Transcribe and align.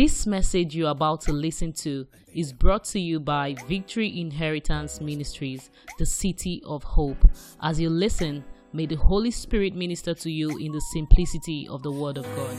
This 0.00 0.26
message 0.26 0.74
you're 0.74 0.88
about 0.88 1.20
to 1.22 1.32
listen 1.34 1.74
to 1.84 2.06
is 2.32 2.54
brought 2.54 2.84
to 2.84 2.98
you 2.98 3.20
by 3.20 3.54
Victory 3.68 4.18
Inheritance 4.18 4.98
Ministries, 4.98 5.68
the 5.98 6.06
City 6.06 6.62
of 6.64 6.82
Hope. 6.82 7.22
As 7.60 7.78
you 7.78 7.90
listen, 7.90 8.42
may 8.72 8.86
the 8.86 8.94
Holy 8.94 9.30
Spirit 9.30 9.74
minister 9.74 10.14
to 10.14 10.30
you 10.30 10.56
in 10.56 10.72
the 10.72 10.80
simplicity 10.94 11.68
of 11.68 11.82
the 11.82 11.92
Word 11.92 12.16
of 12.16 12.24
God. 12.34 12.58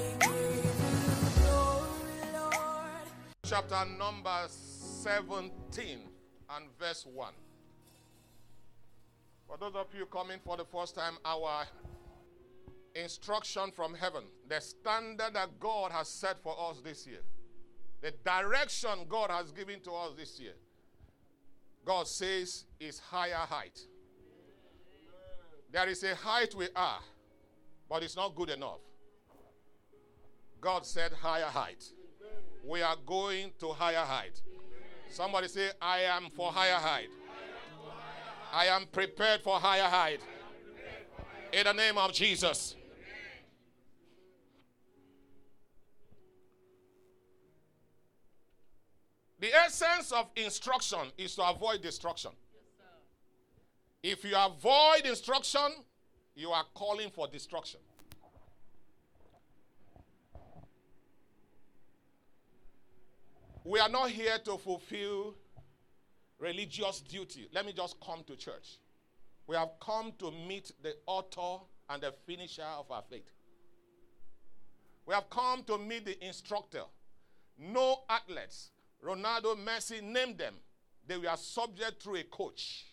Chapter 3.43 3.85
number 3.97 4.45
17 4.47 5.97
and 6.55 6.65
verse 6.79 7.07
1. 7.11 7.33
For 9.47 9.57
those 9.57 9.73
of 9.73 9.87
you 9.97 10.05
coming 10.05 10.37
for 10.45 10.57
the 10.57 10.65
first 10.65 10.93
time, 10.93 11.15
our 11.25 11.65
instruction 12.95 13.71
from 13.71 13.93
heaven, 13.93 14.23
the 14.47 14.59
standard 14.59 15.33
that 15.33 15.59
God 15.59 15.91
has 15.91 16.07
set 16.07 16.41
for 16.41 16.55
us 16.69 16.81
this 16.83 17.07
year, 17.07 17.21
the 18.01 18.11
direction 18.25 18.91
God 19.07 19.29
has 19.29 19.51
given 19.51 19.79
to 19.81 19.91
us 19.91 20.13
this 20.17 20.39
year, 20.39 20.53
God 21.85 22.07
says 22.07 22.65
is 22.79 22.99
higher 22.99 23.35
height. 23.35 23.79
There 25.71 25.87
is 25.87 26.03
a 26.03 26.15
height 26.15 26.53
we 26.53 26.67
are, 26.75 26.99
but 27.89 28.03
it's 28.03 28.15
not 28.15 28.35
good 28.35 28.49
enough. 28.49 28.81
God 30.59 30.85
said 30.85 31.11
higher 31.13 31.45
height. 31.45 31.83
We 32.63 32.81
are 32.81 32.97
going 33.05 33.51
to 33.59 33.69
higher 33.69 34.05
height. 34.05 34.41
Somebody 35.09 35.47
say, 35.47 35.69
I 35.81 36.01
am 36.01 36.29
for 36.35 36.51
higher 36.51 36.75
height. 36.75 37.09
I 38.53 38.67
am 38.67 38.85
prepared 38.91 39.41
for 39.41 39.59
higher 39.59 39.89
height. 39.89 40.19
In 41.51 41.65
the 41.65 41.73
name 41.73 41.97
of 41.97 42.13
Jesus. 42.13 42.75
The 49.41 49.51
essence 49.55 50.11
of 50.11 50.27
instruction 50.35 50.99
is 51.17 51.35
to 51.35 51.49
avoid 51.49 51.81
destruction. 51.81 52.29
if 54.03 54.23
you 54.23 54.35
avoid 54.37 55.05
instruction, 55.05 55.83
you 56.35 56.51
are 56.51 56.65
calling 56.75 57.09
for 57.09 57.27
destruction. 57.27 57.79
We 63.63 63.79
are 63.79 63.89
not 63.89 64.11
here 64.11 64.37
to 64.45 64.57
fulfill 64.59 65.33
religious 66.37 67.01
duty. 67.01 67.49
Let 67.51 67.65
me 67.65 67.73
just 67.73 67.99
come 67.99 68.23
to 68.27 68.35
church. 68.35 68.77
We 69.47 69.55
have 69.55 69.69
come 69.79 70.13
to 70.19 70.31
meet 70.31 70.71
the 70.83 70.93
author 71.07 71.63
and 71.89 72.03
the 72.03 72.13
finisher 72.27 72.61
of 72.77 72.91
our 72.91 73.03
faith. 73.09 73.29
We 75.07 75.15
have 75.15 75.31
come 75.31 75.63
to 75.63 75.79
meet 75.79 76.05
the 76.05 76.23
instructor. 76.25 76.83
No 77.57 78.01
athletes, 78.07 78.69
Ronaldo, 79.03 79.55
Messi, 79.57 80.01
name 80.01 80.35
them. 80.37 80.53
They 81.07 81.17
were 81.17 81.35
subject 81.35 82.03
to 82.03 82.15
a 82.15 82.23
coach, 82.23 82.85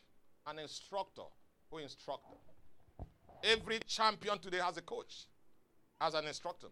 an 0.47 0.59
instructor 0.59 1.23
who 1.71 1.79
instructed. 1.79 2.39
Every 3.45 3.79
champion 3.87 4.39
today 4.39 4.59
has 4.59 4.77
a 4.77 4.83
coach, 4.83 5.27
has 6.01 6.15
an 6.15 6.27
instructor. 6.27 6.69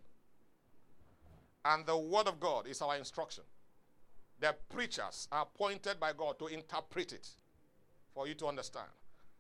And 1.65 1.85
the 1.85 1.97
Word 1.97 2.29
of 2.29 2.41
God 2.41 2.67
is 2.67 2.81
our 2.81 2.97
instruction. 2.97 3.45
The 4.41 4.55
preachers 4.69 5.29
are 5.31 5.43
appointed 5.43 6.01
by 6.01 6.13
God 6.13 6.39
to 6.39 6.47
interpret 6.47 7.13
it 7.13 7.29
for 8.15 8.27
you 8.27 8.35
to 8.35 8.47
understand. 8.47 8.89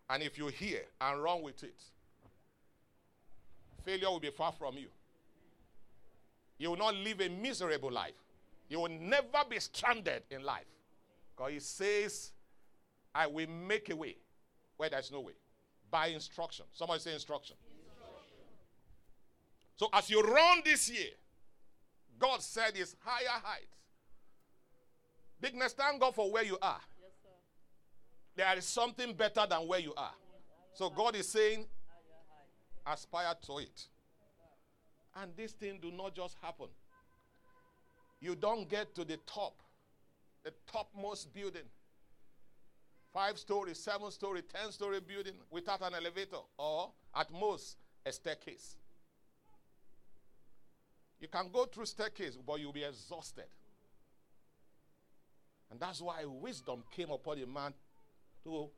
And 0.08 0.22
if 0.22 0.38
you 0.38 0.48
hear 0.48 0.82
and 1.00 1.22
run 1.22 1.42
with 1.42 1.62
it, 1.64 1.80
failure 3.84 4.10
will 4.10 4.20
be 4.20 4.30
far 4.30 4.52
from 4.52 4.76
you. 4.76 4.88
You 6.58 6.70
will 6.70 6.78
not 6.78 6.94
live 6.94 7.20
a 7.20 7.28
miserable 7.28 7.90
life. 7.90 8.14
You 8.68 8.80
will 8.80 8.90
never 8.90 9.44
be 9.48 9.58
stranded 9.60 10.22
in 10.30 10.42
life. 10.42 10.64
Because 11.36 11.52
he 11.52 11.60
says, 11.60 12.32
I 13.14 13.26
will 13.26 13.48
make 13.48 13.90
a 13.90 13.96
way 13.96 14.16
where 14.76 14.90
there's 14.90 15.12
no 15.12 15.20
way. 15.20 15.34
By 15.90 16.08
instruction. 16.08 16.66
Somebody 16.72 17.00
say 17.00 17.14
instruction. 17.14 17.56
instruction. 17.80 18.16
So 19.76 19.88
as 19.92 20.10
you 20.10 20.20
run 20.22 20.62
this 20.64 20.90
year, 20.90 21.10
God 22.18 22.42
said 22.42 22.76
is 22.76 22.96
higher 23.04 23.40
heights. 23.42 23.66
Bigness, 25.40 25.74
thank 25.74 26.00
God 26.00 26.14
for 26.14 26.32
where 26.32 26.44
you 26.44 26.58
are. 26.62 26.80
Yes, 27.00 27.10
there 28.34 28.58
is 28.58 28.64
something 28.64 29.14
better 29.14 29.46
than 29.48 29.68
where 29.68 29.80
you 29.80 29.92
are. 29.96 30.14
So 30.72 30.90
God 30.90 31.14
is 31.14 31.28
saying, 31.28 31.66
aspire 32.86 33.34
to 33.46 33.58
it. 33.58 33.86
And 35.14 35.32
this 35.36 35.52
thing 35.52 35.78
do 35.80 35.90
not 35.90 36.14
just 36.14 36.36
happen. 36.42 36.68
You 38.20 38.34
don't 38.34 38.68
get 38.68 38.94
to 38.94 39.04
the 39.04 39.18
top, 39.26 39.62
the 40.44 40.52
topmost 40.70 41.32
building. 41.34 41.62
Five 43.12 43.38
story, 43.38 43.74
seven 43.74 44.10
story, 44.10 44.42
ten 44.42 44.72
story 44.72 45.00
building 45.00 45.34
without 45.50 45.80
an 45.82 45.94
elevator 45.94 46.36
or 46.58 46.90
at 47.14 47.32
most 47.32 47.76
a 48.04 48.12
staircase. 48.12 48.76
You 51.20 51.28
can 51.28 51.48
go 51.52 51.64
through 51.64 51.86
staircase, 51.86 52.36
but 52.46 52.60
you'll 52.60 52.72
be 52.72 52.84
exhausted. 52.84 53.46
And 55.70 55.80
that's 55.80 56.00
why 56.00 56.24
wisdom 56.24 56.84
came 56.94 57.10
upon 57.10 57.38
a 57.42 57.46
man 57.46 57.72
to 58.44 58.68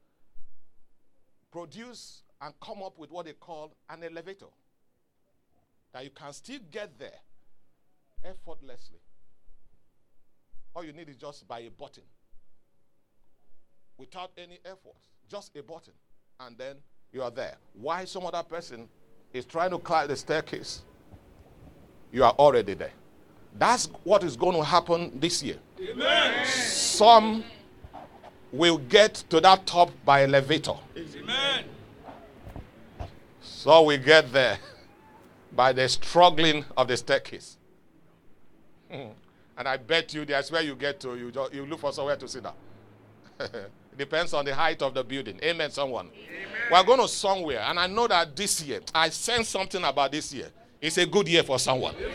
produce 1.50 2.22
and 2.40 2.54
come 2.60 2.82
up 2.82 2.98
with 2.98 3.10
what 3.10 3.26
they 3.26 3.32
call 3.32 3.74
an 3.90 4.04
elevator. 4.04 4.46
That 5.92 6.04
you 6.04 6.10
can 6.10 6.32
still 6.32 6.60
get 6.70 6.98
there 6.98 7.20
effortlessly. 8.24 8.98
All 10.74 10.84
you 10.84 10.92
need 10.92 11.08
is 11.08 11.16
just 11.16 11.46
by 11.48 11.60
a 11.60 11.70
button. 11.70 12.04
Without 13.96 14.30
any 14.38 14.58
effort. 14.64 14.96
Just 15.28 15.56
a 15.56 15.62
button. 15.62 15.94
And 16.40 16.56
then 16.56 16.76
you 17.12 17.22
are 17.22 17.30
there. 17.30 17.56
Why 17.74 18.04
some 18.04 18.24
other 18.26 18.42
person 18.42 18.88
is 19.32 19.44
trying 19.44 19.70
to 19.70 19.78
climb 19.78 20.08
the 20.08 20.16
staircase? 20.16 20.82
You 22.12 22.24
are 22.24 22.32
already 22.32 22.74
there. 22.74 22.92
That's 23.58 23.86
what 24.04 24.22
is 24.24 24.36
going 24.36 24.56
to 24.56 24.62
happen 24.62 25.18
this 25.18 25.42
year. 25.42 25.56
Amen. 25.80 26.46
Some 26.46 27.44
will 28.52 28.78
get 28.78 29.14
to 29.30 29.40
that 29.40 29.66
top 29.66 29.90
by 30.04 30.22
elevator. 30.22 30.74
Amen. 30.96 31.64
So 33.40 33.82
we 33.82 33.98
get 33.98 34.32
there 34.32 34.58
by 35.52 35.72
the 35.72 35.88
struggling 35.88 36.64
of 36.76 36.88
the 36.88 36.96
staircase. 36.96 37.56
Hmm. 38.90 39.08
And 39.58 39.66
I 39.66 39.76
bet 39.76 40.14
you 40.14 40.24
that's 40.24 40.52
where 40.52 40.62
you 40.62 40.76
get 40.76 41.00
to. 41.00 41.16
You, 41.16 41.32
just, 41.32 41.52
you 41.52 41.66
look 41.66 41.80
for 41.80 41.92
somewhere 41.92 42.14
to 42.16 42.28
sit 42.28 42.44
down. 42.44 42.54
Depends 43.98 44.32
on 44.32 44.44
the 44.44 44.54
height 44.54 44.80
of 44.82 44.94
the 44.94 45.02
building. 45.02 45.40
Amen, 45.42 45.72
someone. 45.72 46.06
Amen. 46.06 46.48
We're 46.70 46.84
going 46.84 47.00
to 47.00 47.08
somewhere. 47.08 47.60
And 47.66 47.80
I 47.80 47.88
know 47.88 48.06
that 48.06 48.36
this 48.36 48.62
year, 48.62 48.80
I 48.94 49.08
sense 49.08 49.48
something 49.48 49.82
about 49.82 50.12
this 50.12 50.32
year. 50.32 50.48
It's 50.80 50.96
a 50.96 51.06
good 51.06 51.26
year 51.26 51.42
for 51.42 51.58
someone. 51.58 51.96
Amen. 51.96 52.14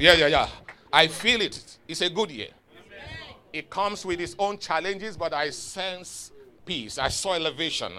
Yeah, 0.00 0.14
yeah, 0.14 0.26
yeah. 0.26 0.48
I 0.92 1.06
feel 1.06 1.40
it. 1.42 1.78
It's 1.86 2.00
a 2.00 2.10
good 2.10 2.32
year. 2.32 2.48
It 3.52 3.70
comes 3.70 4.04
with 4.04 4.20
its 4.20 4.34
own 4.36 4.58
challenges, 4.58 5.16
but 5.16 5.32
I 5.32 5.50
sense 5.50 6.32
peace. 6.66 6.98
I 6.98 7.08
saw 7.08 7.34
elevation. 7.34 7.92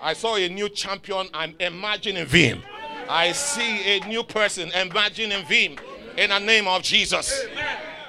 I 0.00 0.14
saw 0.14 0.36
a 0.36 0.48
new 0.48 0.70
champion. 0.70 1.28
I'm 1.34 1.54
imagining 1.60 2.26
him. 2.26 2.62
I 3.10 3.32
see 3.32 3.98
a 3.98 4.06
new 4.06 4.22
person 4.22 4.70
imagining 4.72 5.44
him 5.44 5.76
in 6.20 6.28
the 6.28 6.38
name 6.38 6.68
of 6.68 6.82
Jesus. 6.82 7.46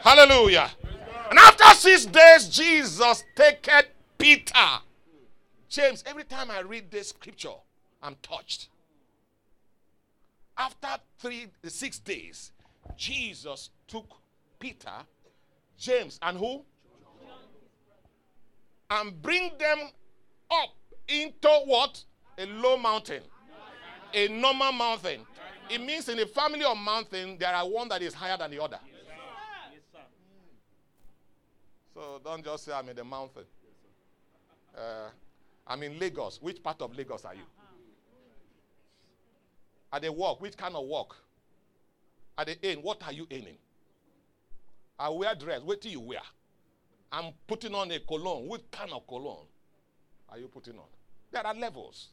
Hallelujah. 0.01 0.69
And 1.29 1.39
after 1.39 1.63
six 1.75 2.05
days, 2.05 2.49
Jesus 2.49 3.23
taketh 3.33 3.87
Peter. 4.17 4.53
James, 5.69 6.03
every 6.05 6.25
time 6.25 6.51
I 6.51 6.59
read 6.59 6.91
this 6.91 7.09
scripture, 7.09 7.53
I'm 8.03 8.17
touched. 8.21 8.67
After 10.57 10.89
three, 11.19 11.47
six 11.65 11.99
days, 11.99 12.51
Jesus 12.97 13.69
took 13.87 14.05
Peter, 14.59 14.91
James, 15.77 16.19
and 16.21 16.37
who? 16.37 16.65
And 18.89 19.21
bring 19.21 19.51
them 19.57 19.79
up 20.51 20.75
into 21.07 21.49
what? 21.63 22.03
A 22.37 22.45
low 22.45 22.75
mountain. 22.75 23.23
A 24.13 24.27
normal 24.27 24.73
mountain. 24.73 25.21
It 25.71 25.79
means 25.81 26.09
in 26.09 26.19
a 26.19 26.25
family 26.25 26.65
of 26.65 26.77
mountain, 26.77 27.37
there 27.39 27.53
are 27.53 27.67
one 27.67 27.87
that 27.89 28.01
is 28.01 28.13
higher 28.13 28.37
than 28.37 28.51
the 28.51 28.61
other. 28.61 28.79
So 31.93 32.19
don't 32.23 32.43
just 32.43 32.65
say 32.65 32.73
I'm 32.73 32.89
in 32.89 32.95
the 32.95 33.03
mountain. 33.03 33.43
Uh, 34.77 35.09
I'm 35.65 35.81
in 35.83 35.97
Lagos. 35.97 36.41
Which 36.41 36.61
part 36.61 36.81
of 36.81 36.95
Lagos 36.95 37.23
are 37.23 37.35
you? 37.35 37.43
At 39.93 40.01
the 40.01 40.11
walk, 40.11 40.41
which 40.41 40.57
kind 40.57 40.75
of 40.75 40.85
walk? 40.85 41.15
At 42.37 42.47
the 42.47 42.65
end, 42.65 42.83
what 42.83 43.01
are 43.03 43.13
you 43.13 43.27
aiming? 43.29 43.57
I 44.99 45.09
wear 45.09 45.33
dress. 45.35 45.61
What 45.61 45.81
do 45.81 45.89
you 45.89 45.99
wear? 45.99 46.21
I'm 47.11 47.33
putting 47.47 47.73
on 47.73 47.91
a 47.91 47.99
cologne. 47.99 48.47
What 48.47 48.69
kind 48.71 48.91
of 48.91 49.05
cologne 49.07 49.47
are 50.29 50.37
you 50.37 50.47
putting 50.47 50.75
on? 50.75 50.85
There 51.31 51.45
are 51.45 51.53
levels. 51.53 52.09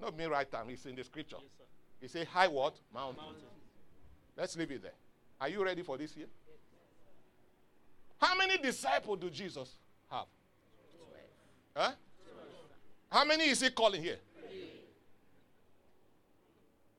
Not 0.00 0.16
me 0.16 0.24
right 0.26 0.50
time. 0.50 0.66
It's 0.70 0.84
in 0.86 0.96
the 0.96 1.04
scripture. 1.04 1.36
Yes, 1.40 1.65
he 2.00 2.08
say 2.08 2.24
high 2.24 2.48
what? 2.48 2.74
Mountain. 2.92 3.16
Mountain. 3.16 3.42
Let's 4.36 4.56
leave 4.56 4.70
it 4.70 4.82
there. 4.82 4.92
Are 5.40 5.48
you 5.48 5.64
ready 5.64 5.82
for 5.82 5.96
this 5.96 6.16
year? 6.16 6.26
How 8.18 8.36
many 8.36 8.58
disciples 8.58 9.18
do 9.20 9.30
Jesus 9.30 9.70
have? 10.10 10.26
Huh? 11.74 11.92
How 13.10 13.24
many 13.24 13.44
is 13.48 13.60
he 13.60 13.70
calling 13.70 14.02
here? 14.02 14.18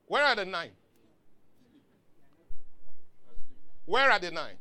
Where 0.06 0.24
are 0.24 0.36
the 0.36 0.44
nine? 0.44 0.70
Where 3.84 4.10
are 4.10 4.18
the 4.18 4.30
nine? 4.30 4.56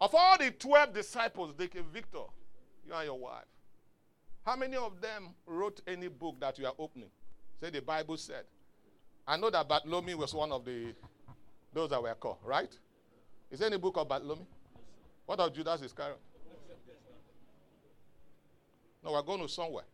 Of 0.00 0.14
all 0.14 0.36
the 0.36 0.50
12 0.50 0.94
disciples, 0.94 1.54
they 1.56 1.68
came, 1.68 1.84
Victor, 1.92 2.24
you 2.86 2.92
and 2.92 3.04
your 3.04 3.18
wife. 3.18 3.44
How 4.44 4.56
many 4.56 4.76
of 4.76 5.00
them 5.00 5.28
wrote 5.46 5.80
any 5.86 6.08
book 6.08 6.40
that 6.40 6.58
you 6.58 6.66
are 6.66 6.74
opening? 6.78 7.10
Say 7.60 7.70
the 7.70 7.82
Bible 7.82 8.16
said. 8.16 8.44
I 9.26 9.36
know 9.36 9.50
that 9.50 9.68
Bartholomew 9.68 10.16
was 10.16 10.34
one 10.34 10.52
of 10.52 10.64
the 10.64 10.94
those 11.72 11.90
that 11.90 12.02
were 12.02 12.14
called, 12.14 12.38
right? 12.44 12.76
Is 13.50 13.60
there 13.60 13.68
any 13.68 13.78
book 13.78 13.96
of 13.96 14.08
Bartholomew? 14.08 14.44
What 15.26 15.40
of 15.40 15.54
Judas 15.54 15.80
Iscariot? 15.82 16.18
No, 19.04 19.12
we're 19.12 19.22
going 19.22 19.40
to 19.40 19.48
somewhere. 19.48 19.84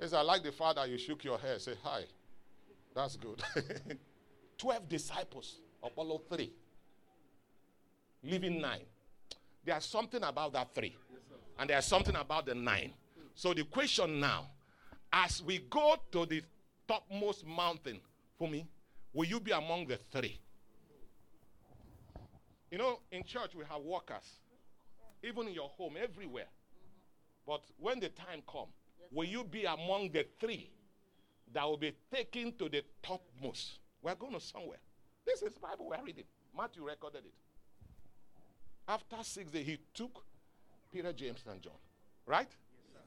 Yes, 0.00 0.12
I 0.12 0.22
like 0.22 0.42
the 0.42 0.52
fact 0.52 0.76
that 0.76 0.88
you 0.88 0.98
shook 0.98 1.24
your 1.24 1.38
head. 1.38 1.60
Say 1.60 1.74
hi. 1.82 2.04
That's 2.94 3.16
good. 3.16 3.42
Twelve 4.58 4.88
disciples, 4.88 5.58
Apollo 5.82 6.22
three. 6.28 6.52
Living 8.22 8.60
nine. 8.60 8.84
There's 9.64 9.84
something 9.84 10.22
about 10.22 10.52
that 10.52 10.74
three. 10.74 10.96
And 11.58 11.70
there's 11.70 11.84
something 11.84 12.14
about 12.16 12.46
the 12.46 12.54
nine. 12.54 12.92
So 13.34 13.54
the 13.54 13.64
question 13.64 14.20
now, 14.20 14.48
as 15.14 15.40
we 15.42 15.60
go 15.70 15.94
to 16.10 16.26
the 16.26 16.42
topmost 16.88 17.46
mountain, 17.46 18.00
for 18.36 18.48
me, 18.48 18.66
will 19.12 19.26
you 19.26 19.38
be 19.38 19.52
among 19.52 19.86
the 19.86 19.96
three? 20.10 20.40
You 22.70 22.78
know, 22.78 22.98
in 23.12 23.22
church 23.22 23.54
we 23.54 23.64
have 23.70 23.80
workers, 23.80 24.40
even 25.22 25.46
in 25.46 25.54
your 25.54 25.68
home, 25.68 25.94
everywhere. 26.02 26.48
But 27.46 27.62
when 27.78 28.00
the 28.00 28.08
time 28.08 28.42
comes, 28.50 28.72
will 29.12 29.28
you 29.28 29.44
be 29.44 29.64
among 29.64 30.10
the 30.10 30.26
three 30.40 30.68
that 31.52 31.64
will 31.64 31.76
be 31.76 31.92
taken 32.12 32.52
to 32.58 32.68
the 32.68 32.82
topmost? 33.00 33.78
We're 34.02 34.16
going 34.16 34.34
to 34.34 34.40
somewhere. 34.40 34.78
This 35.24 35.42
is 35.42 35.56
Bible 35.56 35.90
we're 35.90 36.04
reading. 36.04 36.24
Matthew 36.56 36.84
recorded 36.84 37.24
it. 37.24 37.34
After 38.88 39.16
six 39.22 39.50
days, 39.52 39.66
he 39.66 39.78
took 39.94 40.24
Peter, 40.92 41.12
James, 41.12 41.44
and 41.48 41.62
John. 41.62 41.72
Right? 42.26 42.48
Yes, 42.92 43.02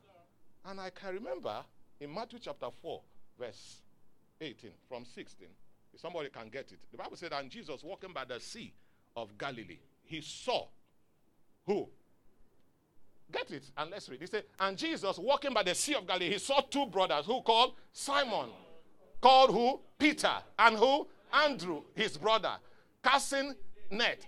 and 0.66 0.80
I 0.80 0.90
can 0.90 1.14
remember 1.16 1.64
in 2.00 2.14
Matthew 2.14 2.40
chapter 2.40 2.68
4, 2.82 3.02
verse 3.40 3.82
18, 4.40 4.72
from 4.88 5.06
16, 5.06 5.48
if 5.94 6.00
somebody 6.00 6.30
can 6.30 6.50
get 6.50 6.72
it. 6.72 6.80
The 6.92 6.98
Bible 6.98 7.16
said, 7.18 7.34
And 7.34 7.50
Jesus 7.50 7.84
walking 7.84 8.14
by 8.14 8.26
the 8.26 8.40
sea 8.40 8.74
of 9.16 9.38
Galilee, 9.38 9.80
he 10.04 10.22
saw 10.22 10.68
who? 11.66 11.88
Get 13.32 13.52
it 13.52 13.64
and 13.78 13.92
let's 13.92 14.08
read. 14.08 14.22
He 14.22 14.28
said, 14.28 14.44
And 14.60 14.78
Jesus 14.78 15.18
walking 15.18 15.54
by 15.54 15.64
the 15.64 15.76
sea 15.76 15.96
of 15.96 16.08
Galilee, 16.08 16.32
he 16.32 16.38
saw 16.38 16.62
two 16.62 16.86
brothers 16.86 17.26
who 17.26 17.42
called 17.42 17.74
Simon, 17.92 18.50
called 19.20 19.52
who? 19.52 19.80
Peter, 19.98 20.32
and 20.60 20.78
who? 20.78 21.08
Andrew, 21.34 21.82
his 21.94 22.16
brother, 22.16 22.54
casting 23.04 23.54
net 23.92 24.26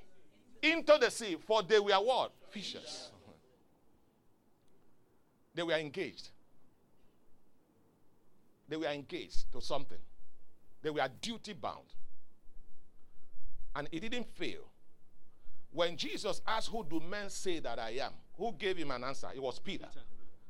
into 0.61 0.97
the 0.99 1.09
sea, 1.09 1.37
for 1.39 1.63
they 1.63 1.79
were 1.79 1.93
what? 1.93 2.31
Fishers. 2.49 3.11
They 5.53 5.63
were 5.63 5.73
engaged. 5.73 6.29
They 8.69 8.77
were 8.77 8.85
engaged 8.85 9.51
to 9.51 9.61
something. 9.61 9.97
They 10.81 10.91
were 10.91 11.07
duty 11.21 11.53
bound. 11.53 11.93
And 13.75 13.89
it 13.91 13.99
didn't 13.99 14.27
fail. 14.27 14.69
When 15.71 15.97
Jesus 15.97 16.41
asked, 16.47 16.69
Who 16.69 16.85
do 16.89 16.99
men 16.99 17.29
say 17.29 17.59
that 17.59 17.79
I 17.79 17.91
am? 18.01 18.13
Who 18.37 18.53
gave 18.53 18.77
him 18.77 18.91
an 18.91 19.03
answer? 19.03 19.27
It 19.35 19.41
was 19.41 19.59
Peter. 19.59 19.85
Peter. 19.87 20.05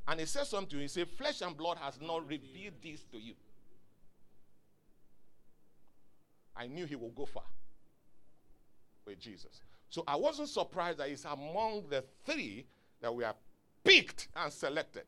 And 0.07 0.19
he 0.19 0.25
said 0.25 0.45
something 0.45 0.69
to 0.69 0.75
him. 0.77 0.81
He 0.83 0.87
said, 0.87 1.07
Flesh 1.07 1.41
and 1.41 1.55
blood 1.55 1.77
has 1.81 1.99
not 2.01 2.27
revealed 2.27 2.75
this 2.81 3.03
to 3.11 3.19
you. 3.19 3.33
I 6.55 6.67
knew 6.67 6.85
he 6.85 6.95
would 6.95 7.15
go 7.15 7.25
far 7.25 7.43
with 9.05 9.19
Jesus. 9.19 9.61
So 9.89 10.03
I 10.07 10.15
wasn't 10.15 10.49
surprised 10.49 10.99
that 10.99 11.09
he's 11.09 11.25
among 11.25 11.85
the 11.89 12.03
three 12.25 12.65
that 13.01 13.13
we 13.13 13.23
are 13.23 13.35
picked 13.83 14.27
and 14.35 14.51
selected. 14.51 15.03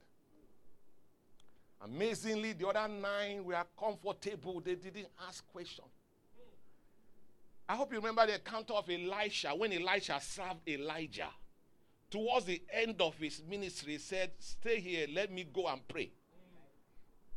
Amazingly, 1.84 2.54
the 2.54 2.68
other 2.68 2.88
nine 2.88 3.44
were 3.44 3.64
comfortable. 3.78 4.62
They 4.62 4.76
didn't 4.76 5.08
ask 5.28 5.46
questions. 5.52 5.88
I 7.68 7.76
hope 7.76 7.92
you 7.92 8.00
remember 8.00 8.28
the 8.28 8.36
account 8.36 8.70
of 8.70 8.90
Elisha 8.90 9.50
when 9.50 9.74
Elisha 9.74 10.20
served 10.22 10.68
Elijah. 10.68 11.30
Towards 12.10 12.46
the 12.46 12.62
end 12.72 13.02
of 13.02 13.16
his 13.18 13.42
ministry, 13.50 13.94
he 13.94 14.00
said, 14.00 14.32
Stay 14.38 14.80
here, 14.80 15.08
let 15.12 15.32
me 15.32 15.48
go 15.52 15.68
and 15.68 15.88
pray. 15.88 16.12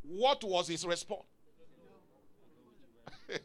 What 0.01 0.43
was 0.43 0.67
his 0.67 0.85
response? 0.85 1.23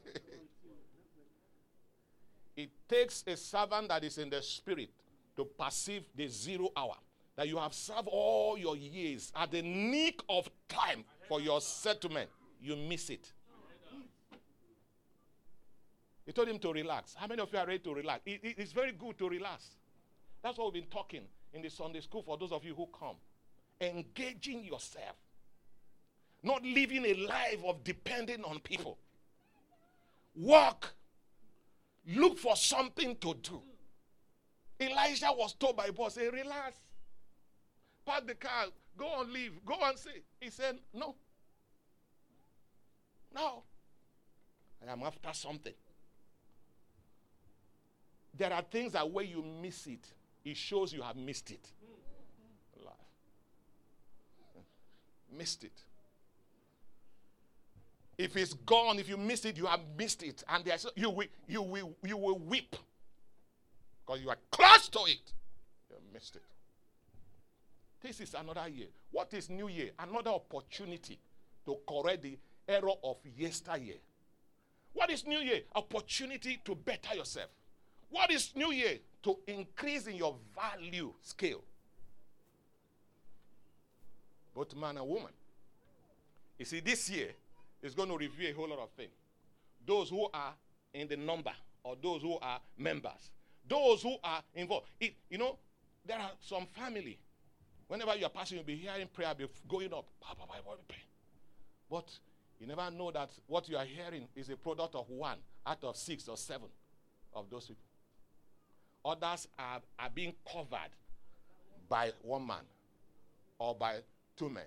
it 2.57 2.71
takes 2.89 3.25
a 3.27 3.37
servant 3.37 3.89
that 3.89 4.05
is 4.05 4.19
in 4.19 4.29
the 4.29 4.43
spirit 4.43 4.91
to 5.37 5.45
perceive 5.45 6.05
the 6.15 6.27
zero 6.27 6.71
hour 6.77 6.97
that 7.41 7.49
you 7.49 7.57
have 7.57 7.73
served 7.73 8.07
all 8.13 8.59
your 8.59 8.77
years 8.77 9.33
at 9.35 9.51
the 9.51 9.63
nick 9.63 10.21
of 10.29 10.47
time 10.69 11.03
for 11.27 11.41
your 11.41 11.59
settlement, 11.63 12.29
you 12.61 12.77
miss 12.77 13.09
it. 13.09 13.33
He 16.27 16.33
told 16.33 16.49
him 16.49 16.59
to 16.59 16.71
relax. 16.71 17.15
How 17.15 17.27
many 17.27 17.41
of 17.41 17.51
you 17.51 17.59
are 17.59 17.67
ready 17.67 17.79
to 17.79 17.95
relax? 17.95 18.21
It, 18.27 18.41
it, 18.43 18.57
it's 18.59 18.73
very 18.73 18.93
good 18.93 19.17
to 19.21 19.27
relax. 19.31 19.71
That's 20.43 20.59
what 20.59 20.71
we've 20.75 20.83
been 20.83 20.91
talking 20.91 21.23
in 21.55 21.63
the 21.63 21.71
Sunday 21.71 22.03
school 22.03 22.21
for 22.21 22.37
those 22.37 22.53
of 22.53 22.63
you 22.63 22.75
who 22.75 22.87
come. 22.89 23.17
Engaging 23.81 24.63
yourself, 24.63 25.17
not 26.43 26.63
living 26.63 27.07
a 27.07 27.15
life 27.15 27.65
of 27.67 27.83
depending 27.83 28.45
on 28.45 28.59
people. 28.59 28.99
Work. 30.37 30.95
Look 32.07 32.39
for 32.39 32.55
something 32.55 33.17
to 33.17 33.35
do. 33.43 33.63
Elijah 34.79 35.31
was 35.35 35.55
told 35.55 35.79
by 35.79 35.89
boss, 35.89 36.17
say, 36.17 36.29
relax 36.29 36.77
park 38.05 38.27
the 38.27 38.35
car, 38.35 38.67
go 38.97 39.07
on 39.07 39.33
leave, 39.33 39.53
go 39.65 39.77
and 39.83 39.99
see. 39.99 40.23
He 40.41 40.51
said, 40.51 40.79
No. 40.95 41.15
No. 43.35 43.63
I 44.87 44.93
am 44.93 45.03
after 45.03 45.33
something. 45.33 45.75
There 48.37 48.53
are 48.53 48.63
things 48.63 48.93
that 48.93 49.11
when 49.11 49.29
you 49.29 49.45
miss 49.61 49.87
it, 49.87 50.07
it 50.45 50.57
shows 50.57 50.93
you 50.93 51.03
have 51.03 51.17
missed 51.17 51.51
it. 51.51 51.69
Life. 52.83 52.95
missed 55.37 55.65
it. 55.65 55.83
If 58.17 58.37
it's 58.37 58.55
gone, 58.55 58.99
if 58.99 59.09
you 59.09 59.17
miss 59.17 59.45
it, 59.45 59.57
you 59.57 59.67
have 59.67 59.81
missed 59.97 60.23
it. 60.23 60.43
And 60.49 60.65
there's, 60.65 60.87
you, 60.95 61.11
will, 61.11 61.27
you, 61.47 61.63
will, 61.63 61.95
you 62.03 62.17
will 62.17 62.39
weep 62.39 62.77
because 64.05 64.23
you 64.23 64.29
are 64.29 64.39
close 64.51 64.89
to 64.89 65.01
it. 65.07 65.33
You 65.91 65.97
missed 66.13 66.37
it. 66.37 66.43
This 68.03 68.21
is 68.21 68.35
another 68.35 68.69
year. 68.69 68.87
What 69.11 69.33
is 69.35 69.51
New 69.51 69.69
Year? 69.69 69.91
Another 69.99 70.31
opportunity 70.31 71.19
to 71.67 71.77
correct 71.87 72.23
the 72.23 72.39
error 72.67 72.93
of 73.05 73.17
yesteryear. 73.37 73.97
What 74.93 75.11
is 75.11 75.27
New 75.27 75.39
Year? 75.39 75.61
Opportunity 75.75 76.61
to 76.65 76.75
better 76.75 77.15
yourself. 77.15 77.51
What 78.09 78.31
is 78.31 78.53
New 78.57 78.73
Year? 78.73 78.99
To 79.25 79.39
increase 79.47 80.07
in 80.07 80.17
your 80.17 80.35
value 80.55 81.13
scale. 81.21 81.63
Both 84.55 84.75
man 84.75 84.97
and 84.97 85.07
woman. 85.07 85.33
You 86.59 86.65
see, 86.65 86.81
this 86.81 87.09
year 87.11 87.29
is 87.83 87.95
going 87.95 88.09
to 88.09 88.17
review 88.17 88.49
a 88.49 88.53
whole 88.53 88.69
lot 88.69 88.79
of 88.79 88.91
things. 88.91 89.13
Those 89.87 90.11
who 90.11 90.27
are 90.33 90.55
in 90.95 91.07
the 91.07 91.17
number 91.17 91.53
or 91.85 91.97
those 92.03 92.23
who 92.23 92.39
are 92.41 92.61
members. 92.77 93.31
Those 93.69 94.03
who 94.03 94.17
are 94.25 94.43
involved. 94.55 94.87
It, 95.01 95.15
you 95.29 95.39
know, 95.39 95.57
there 96.07 96.19
are 96.19 96.33
some 96.41 96.67
family 96.67 97.19
Whenever 97.91 98.15
you 98.15 98.25
are 98.25 98.31
passing, 98.31 98.57
you'll 98.57 98.65
be 98.65 98.77
hearing 98.77 99.09
prayer 99.13 99.35
be 99.35 99.47
going 99.69 99.93
up. 99.93 100.07
But 101.91 102.09
you 102.61 102.69
never 102.69 102.89
know 102.89 103.11
that 103.11 103.31
what 103.49 103.69
you 103.69 103.77
are 103.77 103.85
hearing 103.85 104.29
is 104.37 104.49
a 104.49 104.57
product 104.57 104.95
of 104.95 105.11
one 105.11 105.39
out 105.67 105.83
of 105.83 105.97
six 105.97 106.29
or 106.29 106.37
seven 106.37 106.69
of 107.35 107.51
those 107.51 107.67
people. 107.67 107.83
Others 109.05 109.49
are, 109.59 109.81
are 109.99 110.11
being 110.15 110.33
covered 110.53 110.91
by 111.89 112.13
one 112.23 112.47
man 112.47 112.63
or 113.59 113.75
by 113.75 113.97
two 114.37 114.49
men. 114.49 114.67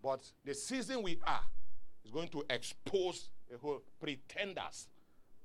But 0.00 0.20
the 0.44 0.54
season 0.54 1.02
we 1.02 1.18
are 1.26 1.42
is 2.04 2.12
going 2.12 2.28
to 2.28 2.44
expose 2.50 3.30
the 3.50 3.58
whole 3.58 3.82
pretenders 4.00 4.86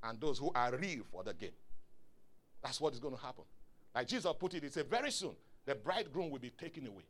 and 0.04 0.22
those 0.22 0.38
who 0.38 0.52
are 0.54 0.78
real 0.78 1.02
for 1.12 1.24
the 1.24 1.34
game. 1.34 1.58
That's 2.62 2.80
what 2.80 2.94
is 2.94 3.00
going 3.00 3.16
to 3.16 3.20
happen. 3.20 3.46
Like 3.96 4.08
Jesus 4.08 4.32
put 4.40 4.54
it, 4.54 4.62
he 4.62 4.70
said, 4.70 4.88
very 4.88 5.10
soon 5.10 5.36
the 5.66 5.76
bridegroom 5.76 6.30
will 6.30 6.40
be 6.40 6.50
taken 6.50 6.88
away. 6.88 7.06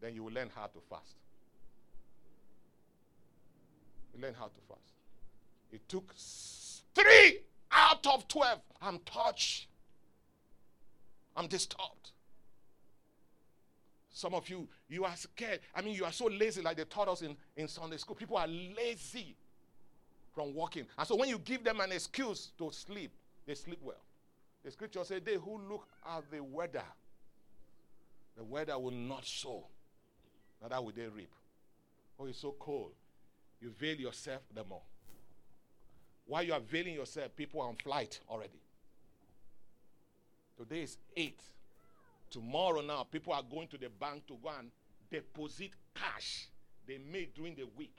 Then 0.00 0.14
you 0.14 0.24
will 0.24 0.32
learn 0.32 0.50
how 0.54 0.66
to 0.66 0.78
fast. 0.90 1.16
You 4.14 4.22
learn 4.22 4.34
how 4.34 4.46
to 4.46 4.60
fast. 4.68 4.94
It 5.72 5.86
took 5.88 6.14
three 6.94 7.40
out 7.70 8.06
of 8.06 8.26
12. 8.28 8.60
I'm 8.80 8.98
touched. 9.00 9.66
I'm 11.36 11.46
disturbed. 11.46 12.12
Some 14.10 14.32
of 14.32 14.48
you, 14.48 14.66
you 14.88 15.04
are 15.04 15.14
scared. 15.14 15.60
I 15.74 15.82
mean, 15.82 15.94
you 15.94 16.06
are 16.06 16.12
so 16.12 16.26
lazy, 16.26 16.62
like 16.62 16.78
they 16.78 16.84
taught 16.84 17.08
us 17.08 17.20
in, 17.20 17.36
in 17.54 17.68
Sunday 17.68 17.98
school. 17.98 18.16
People 18.16 18.38
are 18.38 18.46
lazy 18.46 19.36
from 20.34 20.54
walking. 20.54 20.86
And 20.96 21.06
so 21.06 21.16
when 21.16 21.28
you 21.28 21.38
give 21.38 21.62
them 21.62 21.80
an 21.80 21.92
excuse 21.92 22.52
to 22.56 22.70
sleep, 22.70 23.10
they 23.46 23.54
sleep 23.54 23.78
well. 23.82 24.00
The 24.64 24.70
scripture 24.70 25.04
says, 25.04 25.20
They 25.22 25.34
who 25.34 25.60
look 25.68 25.86
at 26.08 26.30
the 26.30 26.42
weather, 26.42 26.82
the 28.36 28.44
weather 28.44 28.78
will 28.78 28.90
not 28.90 29.24
sow, 29.24 29.66
neither 30.62 30.80
will 30.82 30.92
they 30.92 31.06
reap. 31.06 31.30
Oh, 32.18 32.26
it's 32.26 32.40
so 32.40 32.54
cold. 32.58 32.92
You 33.60 33.70
veil 33.70 33.96
yourself 33.96 34.42
the 34.54 34.64
more. 34.64 34.82
While 36.26 36.42
you 36.42 36.52
are 36.52 36.60
veiling 36.60 36.94
yourself, 36.94 37.34
people 37.36 37.60
are 37.60 37.68
on 37.68 37.76
flight 37.76 38.20
already. 38.28 38.60
Today 40.56 40.82
is 40.82 40.98
8. 41.16 41.40
Tomorrow 42.30 42.80
now, 42.80 43.04
people 43.04 43.32
are 43.32 43.42
going 43.42 43.68
to 43.68 43.78
the 43.78 43.88
bank 43.88 44.26
to 44.26 44.36
go 44.42 44.50
and 44.58 44.70
deposit 45.10 45.70
cash 45.94 46.48
they 46.86 46.98
made 46.98 47.34
during 47.34 47.54
the 47.54 47.66
week. 47.76 47.96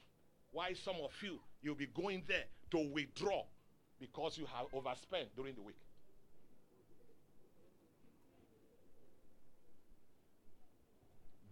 Why 0.51 0.74
some 0.74 0.96
of 1.03 1.12
you, 1.22 1.39
you'll 1.62 1.75
be 1.75 1.88
going 1.88 2.24
there 2.27 2.46
to 2.72 2.89
withdraw 2.91 3.44
because 4.00 4.38
you 4.38 4.46
have 4.46 4.67
overspent 4.74 5.36
during 5.36 5.56
the 5.56 5.62
week. 5.62 5.77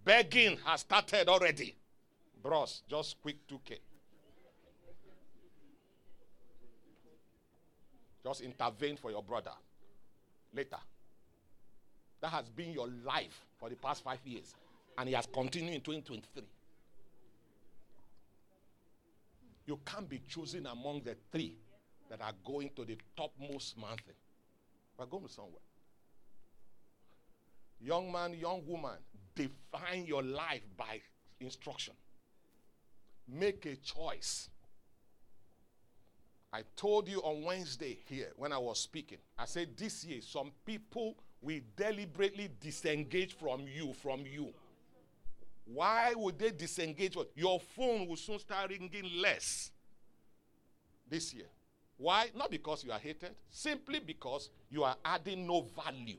Begging 0.06 0.58
has 0.64 0.82
started 0.82 1.28
already. 1.28 1.76
Bros, 2.42 2.84
just 2.88 3.20
quick 3.24 3.38
2K. 3.48 3.80
Just 8.24 8.42
intervene 8.42 8.98
for 8.98 9.10
your 9.10 9.24
brother 9.24 9.52
later. 10.54 10.78
That 12.22 12.30
has 12.30 12.48
been 12.50 12.72
your 12.72 12.88
life 13.04 13.46
for 13.60 13.70
the 13.70 13.76
past 13.76 14.04
five 14.04 14.20
years. 14.24 14.54
And 14.98 15.10
it 15.10 15.16
has 15.16 15.28
continued 15.32 15.74
in 15.74 15.82
2023. 15.82 16.44
You 19.66 19.80
can't 19.84 20.08
be 20.08 20.22
choosing 20.28 20.68
among 20.68 21.02
the 21.02 21.16
three 21.32 21.56
that 22.10 22.22
are 22.22 22.34
going 22.46 22.70
to 22.76 22.86
the 22.86 22.98
topmost 23.18 23.76
mountain. 23.78 24.14
We're 24.98 25.08
going 25.08 25.28
somewhere. 25.28 25.54
Young 27.82 28.12
man, 28.12 28.34
young 28.36 28.66
woman, 28.66 28.98
define 29.36 30.06
your 30.06 30.24
life 30.24 30.64
by 30.78 31.02
instruction. 31.40 31.94
Make 33.28 33.66
a 33.66 33.76
choice. 33.76 34.50
I 36.54 36.64
told 36.76 37.10
you 37.10 37.20
on 37.20 37.44
Wednesday 37.44 38.00
here 38.08 38.32
when 38.38 38.54
I 38.54 38.58
was 38.58 38.80
speaking, 38.80 39.18
I 39.38 39.46
said 39.46 39.76
this 39.76 40.06
year 40.06 40.22
some 40.22 40.52
people 40.66 41.16
will 41.42 41.60
deliberately 41.76 42.50
disengage 42.62 43.34
from 43.34 43.66
you, 43.68 43.94
from 43.94 44.22
you. 44.26 44.54
Why 45.66 46.14
would 46.16 46.40
they 46.40 46.52
disengage? 46.52 47.18
Your 47.36 47.60
phone 47.60 48.08
will 48.08 48.16
soon 48.16 48.40
start 48.40 48.70
ringing 48.70 49.22
less 49.22 49.72
this 51.10 51.34
year. 51.34 51.48
Why? 51.98 52.30
Not 52.36 52.52
because 52.52 52.84
you 52.84 52.92
are 52.92 53.00
hated, 53.00 53.36
simply 53.50 54.00
because 54.00 54.50
you 54.70 54.84
are 54.84 54.96
adding 55.04 55.48
no 55.48 55.62
value. 55.62 56.18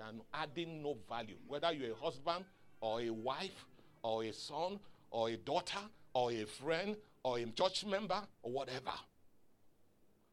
Are 0.00 0.12
adding 0.34 0.82
no 0.82 0.96
value. 1.08 1.36
Whether 1.46 1.72
you're 1.72 1.92
a 1.92 1.94
husband 1.94 2.44
or 2.80 3.00
a 3.00 3.10
wife 3.10 3.66
or 4.02 4.24
a 4.24 4.32
son 4.32 4.78
or 5.10 5.28
a 5.28 5.36
daughter 5.36 5.78
or 6.14 6.32
a 6.32 6.44
friend 6.44 6.96
or 7.22 7.38
a 7.38 7.44
church 7.46 7.84
member 7.84 8.20
or 8.42 8.52
whatever. 8.52 8.92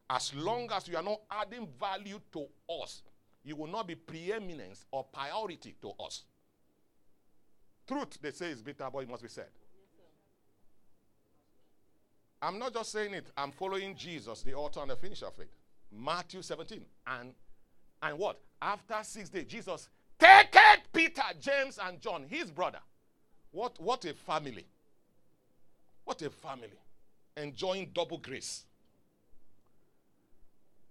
As 0.08 0.34
long 0.34 0.68
as 0.72 0.88
you 0.88 0.96
are 0.96 1.02
not 1.02 1.20
adding 1.30 1.68
value 1.78 2.20
to 2.32 2.46
us, 2.82 3.02
you 3.44 3.54
will 3.54 3.68
not 3.68 3.86
be 3.86 3.94
preeminence 3.94 4.84
or 4.90 5.04
priority 5.04 5.76
to 5.80 5.92
us. 6.04 6.24
Truth, 7.86 8.18
they 8.20 8.32
say, 8.32 8.50
is 8.50 8.62
bitter, 8.62 8.88
but 8.92 9.00
it 9.00 9.08
must 9.08 9.22
be 9.22 9.28
said. 9.28 9.48
I'm 12.42 12.58
not 12.58 12.72
just 12.72 12.92
saying 12.92 13.14
it, 13.14 13.30
I'm 13.36 13.52
following 13.52 13.94
Jesus, 13.94 14.42
the 14.42 14.54
author 14.54 14.80
and 14.80 14.90
the 14.90 14.96
finisher 14.96 15.26
of 15.26 15.38
it. 15.38 15.50
Matthew 15.92 16.42
17. 16.42 16.80
And 17.06 17.34
and 18.02 18.18
what? 18.18 18.38
After 18.62 18.96
six 19.02 19.28
days, 19.28 19.46
Jesus 19.46 19.88
take 20.18 20.54
it, 20.54 20.80
Peter, 20.92 21.22
James, 21.40 21.78
and 21.82 22.00
John, 22.00 22.24
his 22.28 22.50
brother. 22.50 22.80
What 23.52 23.80
what 23.80 24.04
a 24.04 24.14
family. 24.14 24.66
What 26.04 26.22
a 26.22 26.30
family. 26.30 26.78
Enjoying 27.36 27.90
double 27.94 28.18
grace. 28.18 28.64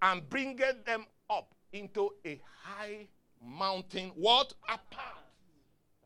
And 0.02 0.28
bringing 0.30 0.58
them 0.86 1.06
up 1.30 1.54
into 1.74 2.12
a 2.26 2.40
high 2.64 3.08
mountain, 3.46 4.12
what? 4.16 4.54
Apart. 4.64 5.18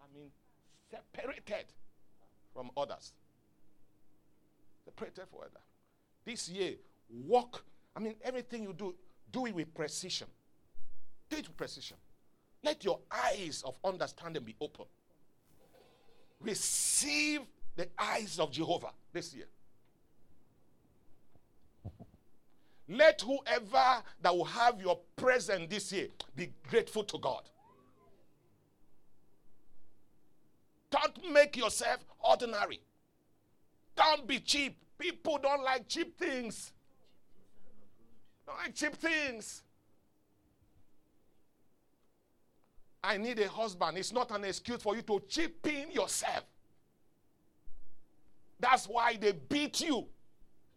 I 0.01 0.17
mean, 0.17 0.31
separated 0.89 1.65
from 2.53 2.71
others. 2.75 3.13
Separated 4.85 5.27
from 5.29 5.39
others. 5.41 5.63
This 6.25 6.49
year, 6.49 6.73
walk. 7.09 7.63
I 7.95 7.99
mean, 7.99 8.15
everything 8.23 8.63
you 8.63 8.73
do, 8.73 8.95
do 9.31 9.45
it 9.45 9.55
with 9.55 9.73
precision. 9.73 10.27
Do 11.29 11.37
it 11.37 11.47
with 11.47 11.57
precision. 11.57 11.97
Let 12.63 12.83
your 12.83 12.99
eyes 13.11 13.63
of 13.65 13.75
understanding 13.83 14.43
be 14.43 14.55
open. 14.61 14.85
Receive 16.39 17.41
the 17.75 17.87
eyes 17.97 18.39
of 18.39 18.51
Jehovah 18.51 18.91
this 19.11 19.33
year. 19.33 19.47
Let 22.87 23.21
whoever 23.21 24.03
that 24.21 24.35
will 24.35 24.45
have 24.45 24.81
your 24.81 24.99
present 25.15 25.69
this 25.69 25.91
year 25.91 26.07
be 26.35 26.51
grateful 26.69 27.03
to 27.05 27.17
God. 27.17 27.43
Don't 30.89 31.31
make 31.33 31.57
yourself 31.57 32.05
ordinary. 32.19 32.79
Don't 33.95 34.27
be 34.27 34.39
cheap. 34.39 34.77
People 34.97 35.39
don't 35.41 35.63
like 35.63 35.87
cheap 35.87 36.17
things. 36.17 36.71
Don't 38.45 38.57
like 38.57 38.75
cheap 38.75 38.95
things. 38.95 39.63
I 43.03 43.17
need 43.17 43.39
a 43.39 43.49
husband. 43.49 43.97
It's 43.97 44.13
not 44.13 44.31
an 44.31 44.45
excuse 44.45 44.81
for 44.81 44.95
you 44.95 45.01
to 45.03 45.21
cheapen 45.27 45.91
yourself. 45.91 46.43
That's 48.59 48.87
why 48.87 49.17
they 49.17 49.33
beat 49.33 49.81
you 49.81 50.07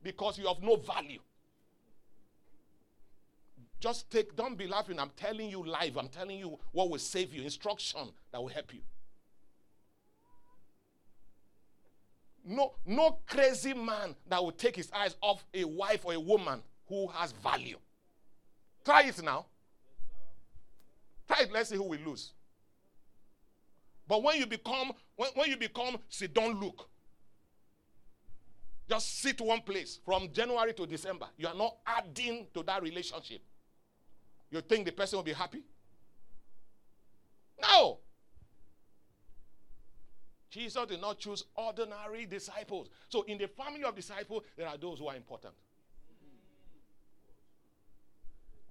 because 0.02 0.38
you 0.38 0.48
have 0.48 0.60
no 0.60 0.76
value. 0.76 1.20
Just 3.78 4.10
take, 4.10 4.34
don't 4.34 4.56
be 4.58 4.66
laughing. 4.66 4.98
I'm 4.98 5.10
telling 5.16 5.50
you 5.50 5.64
live. 5.64 5.96
I'm 5.96 6.08
telling 6.08 6.38
you 6.38 6.58
what 6.72 6.90
will 6.90 6.98
save 6.98 7.32
you, 7.32 7.42
instruction 7.42 8.08
that 8.32 8.40
will 8.40 8.48
help 8.48 8.74
you. 8.74 8.80
No, 12.44 12.74
no 12.86 13.18
crazy 13.26 13.74
man 13.74 14.14
that 14.28 14.42
will 14.42 14.52
take 14.52 14.76
his 14.76 14.90
eyes 14.92 15.16
off 15.20 15.44
a 15.52 15.64
wife 15.64 16.04
or 16.04 16.14
a 16.14 16.20
woman 16.20 16.62
who 16.88 17.06
has 17.08 17.32
value. 17.32 17.76
Try 18.84 19.02
it 19.02 19.22
now. 19.22 19.46
It. 21.28 21.52
Let's 21.52 21.70
see 21.70 21.76
who 21.76 21.84
will 21.84 22.00
lose. 22.00 22.32
But 24.08 24.22
when 24.22 24.38
you 24.38 24.46
become, 24.46 24.92
when, 25.16 25.30
when 25.34 25.50
you 25.50 25.56
become, 25.56 25.98
see, 26.08 26.28
don't 26.28 26.60
look. 26.60 26.88
Just 28.88 29.20
sit 29.20 29.40
one 29.40 29.60
place 29.62 29.98
from 30.04 30.32
January 30.32 30.72
to 30.74 30.86
December. 30.86 31.26
You 31.36 31.48
are 31.48 31.54
not 31.54 31.76
adding 31.86 32.46
to 32.54 32.62
that 32.62 32.82
relationship. 32.82 33.42
You 34.50 34.60
think 34.60 34.86
the 34.86 34.92
person 34.92 35.16
will 35.16 35.24
be 35.24 35.32
happy? 35.32 35.62
No. 37.60 37.98
Jesus 40.50 40.86
did 40.86 41.00
not 41.00 41.18
choose 41.18 41.44
ordinary 41.56 42.26
disciples. 42.26 42.88
So, 43.08 43.22
in 43.22 43.38
the 43.38 43.48
family 43.48 43.82
of 43.82 43.94
disciples, 43.96 44.44
there 44.56 44.68
are 44.68 44.76
those 44.78 45.00
who 45.00 45.08
are 45.08 45.16
important. 45.16 45.54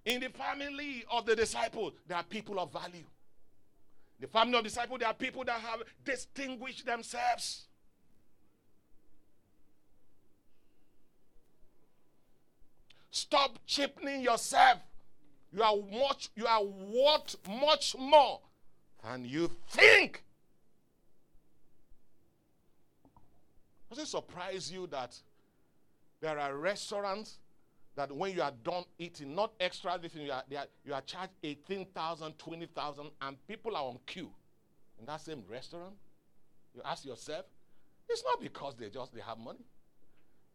In 0.05 0.19
the 0.19 0.29
family 0.29 1.03
of 1.11 1.25
the 1.25 1.35
disciples, 1.35 1.93
there 2.07 2.17
are 2.17 2.23
people 2.23 2.59
of 2.59 2.71
value. 2.71 3.05
The 4.19 4.27
family 4.27 4.57
of 4.57 4.63
disciples, 4.63 4.99
there 4.99 5.09
are 5.09 5.15
people 5.15 5.43
that 5.43 5.59
have 5.59 5.81
distinguished 6.05 6.85
themselves. 6.85 7.65
Stop 13.09 13.57
cheapening 13.65 14.21
yourself. 14.21 14.79
You 15.51 15.63
are 15.63 15.75
much, 15.91 16.29
you 16.35 16.45
are 16.45 16.63
worth 16.63 17.35
much 17.47 17.95
more 17.97 18.41
than 19.03 19.25
you 19.25 19.49
think. 19.69 20.21
Does 23.89 23.99
it 23.99 24.07
surprise 24.07 24.71
you 24.71 24.85
that 24.87 25.17
there 26.19 26.37
are 26.37 26.55
restaurants 26.55 27.37
that 27.95 28.11
when 28.11 28.33
you 28.33 28.41
are 28.41 28.51
done 28.63 28.83
eating, 28.99 29.33
not 29.33 29.53
extra 29.59 29.97
this, 30.01 30.13
you 30.15 30.31
are, 30.31 30.43
are, 30.57 30.65
you 30.85 30.93
are 30.93 31.01
charged 31.01 31.31
18,000, 31.43 32.37
20,000, 32.37 33.11
and 33.21 33.47
people 33.47 33.75
are 33.75 33.83
on 33.83 33.99
queue 34.05 34.29
in 34.99 35.05
that 35.05 35.21
same 35.21 35.43
restaurant? 35.49 35.95
You 36.73 36.81
ask 36.83 37.05
yourself, 37.05 37.45
it's 38.09 38.23
not 38.23 38.41
because 38.41 38.75
they 38.75 38.89
just 38.89 39.13
they 39.13 39.21
have 39.21 39.37
money. 39.37 39.65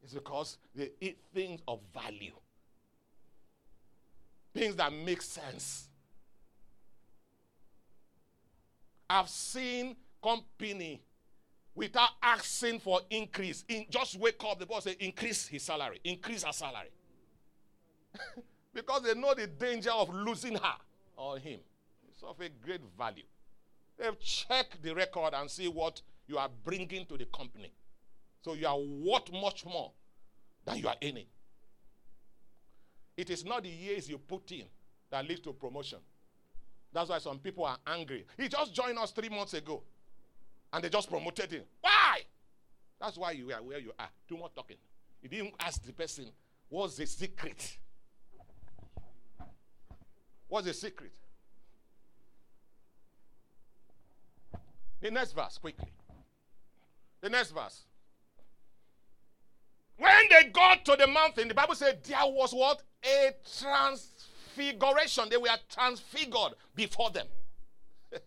It's 0.03 0.15
because 0.15 0.59
they 0.75 0.91
eat 1.01 1.19
things 1.35 1.61
of 1.67 1.81
value, 1.93 2.33
things 4.55 4.77
that 4.77 4.93
make 4.93 5.21
sense. 5.23 5.89
I've 9.09 9.29
seen 9.29 9.97
company 10.23 11.03
without 11.75 12.11
asking 12.23 12.81
for 12.81 13.01
increase. 13.11 13.65
In, 13.69 13.87
just 13.91 14.19
wake 14.19 14.41
up, 14.45 14.59
the 14.59 14.67
boss 14.67 14.85
say, 14.85 14.97
increase 15.01 15.49
his 15.49 15.63
salary, 15.63 16.01
increase 16.05 16.45
her 16.45 16.53
salary. 16.53 16.91
because 18.75 19.03
they 19.03 19.15
know 19.15 19.35
the 19.35 19.47
danger 19.47 19.91
of 19.91 20.13
losing 20.13 20.55
her 20.55 20.77
or 21.17 21.39
him. 21.39 21.61
It's 22.09 22.23
of 22.23 22.41
a 22.41 22.49
great 22.65 22.81
value. 22.99 23.25
They've 23.99 24.19
checked 24.21 24.83
the 24.83 24.95
record 24.95 25.35
and 25.35 25.51
see 25.51 25.69
what 25.69 26.01
you 26.27 26.39
are 26.39 26.49
bringing 26.65 27.07
to 27.07 27.17
the 27.17 27.27
company. 27.27 27.73
So 28.43 28.55
you 28.55 28.67
are 28.67 28.79
worth 28.79 29.31
much 29.33 29.65
more 29.65 29.93
than 30.65 30.79
you 30.79 30.89
are 30.89 30.97
earning. 31.03 31.27
It 33.17 33.29
is 33.29 33.45
not 33.45 33.65
the 33.65 33.69
years 33.69 34.09
you 34.09 34.17
put 34.17 34.51
in 34.53 34.65
that 35.11 35.29
leads 35.29 35.41
to 35.41 35.53
promotion. 35.53 35.99
That's 36.93 37.11
why 37.11 37.19
some 37.19 37.39
people 37.39 37.65
are 37.65 37.77
angry. 37.87 38.27
He 38.37 38.49
just 38.49 38.75
joined 38.75 38.99
us 38.99 39.11
three 39.11 39.29
months 39.29 39.55
ago 39.55 39.83
and 40.73 40.83
they 40.83 40.89
just 40.89 41.11
promoted 41.11 41.51
him. 41.51 41.63
Why? 41.81 42.21
That's 43.01 43.17
why 43.17 43.33
you 43.33 43.53
are 43.53 43.63
where 43.63 43.79
you 43.79 43.93
are. 43.99 44.09
Too 44.29 44.37
much 44.37 44.55
talking. 44.55 44.77
You 45.23 45.29
didn't 45.29 45.55
ask 45.61 45.85
the 45.85 45.93
person, 45.93 46.27
what's 46.69 46.97
the 46.97 47.07
secret? 47.07 47.79
What's 50.51 50.67
the 50.67 50.75
secret? 50.75 51.13
The 55.01 55.11
next 55.11 55.33
verse, 55.33 55.57
quickly. 55.59 55.93
The 57.21 57.31
next 57.31 57.53
verse. 57.53 57.85
When 59.97 60.29
they 60.29 60.51
got 60.51 60.85
to 60.87 60.97
the 60.99 61.07
mountain, 61.07 61.47
the 61.47 61.55
Bible 61.55 61.77
said 61.77 62.03
there 62.03 62.19
was 62.25 62.53
what? 62.53 62.83
A 63.05 63.31
transfiguration. 63.59 65.29
They 65.31 65.37
were 65.37 65.49
transfigured 65.73 66.55
before 66.75 67.11
them. 67.11 67.29
there 68.11 68.21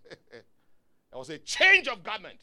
was 1.14 1.30
a 1.30 1.40
change 1.40 1.90
of 1.90 2.04
garment. 2.04 2.40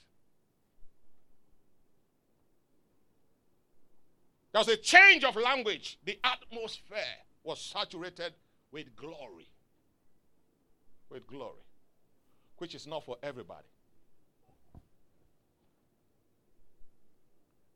There 4.53 4.61
was 4.61 4.69
a 4.69 4.77
change 4.77 5.25
of 5.25 5.37
language. 5.37 5.99
The 6.05 6.19
atmosphere 6.23 6.99
was 7.43 7.61
saturated 7.61 8.35
with 8.71 8.95
glory. 8.95 9.49
With 11.11 11.27
glory. 11.27 11.63
Which 12.59 12.75
is 12.75 12.87
not 12.87 13.05
for 13.05 13.17
everybody. 13.23 13.67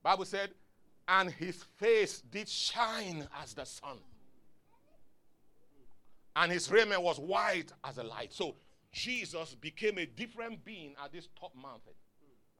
Bible 0.02 0.26
said, 0.26 0.50
and 1.08 1.30
his 1.30 1.62
face 1.78 2.20
did 2.20 2.48
shine 2.48 3.26
as 3.42 3.54
the 3.54 3.64
sun. 3.64 3.98
And 6.36 6.52
his 6.52 6.70
raiment 6.70 7.02
was 7.02 7.18
white 7.18 7.72
as 7.84 7.98
a 7.98 8.02
light. 8.02 8.32
So 8.32 8.56
Jesus 8.92 9.54
became 9.54 9.98
a 9.98 10.06
different 10.06 10.64
being 10.64 10.94
at 11.02 11.12
this 11.12 11.28
top 11.38 11.52
mountain. 11.54 11.92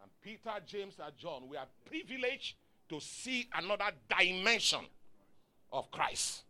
And 0.03 0.11
Peter, 0.23 0.53
James, 0.67 0.95
and 1.05 1.17
John, 1.17 1.49
we 1.49 1.57
are 1.57 1.67
privileged 1.85 2.57
to 2.89 3.01
see 3.01 3.49
another 3.55 3.91
dimension 4.09 4.85
of 5.73 5.91
Christ, 5.91 6.45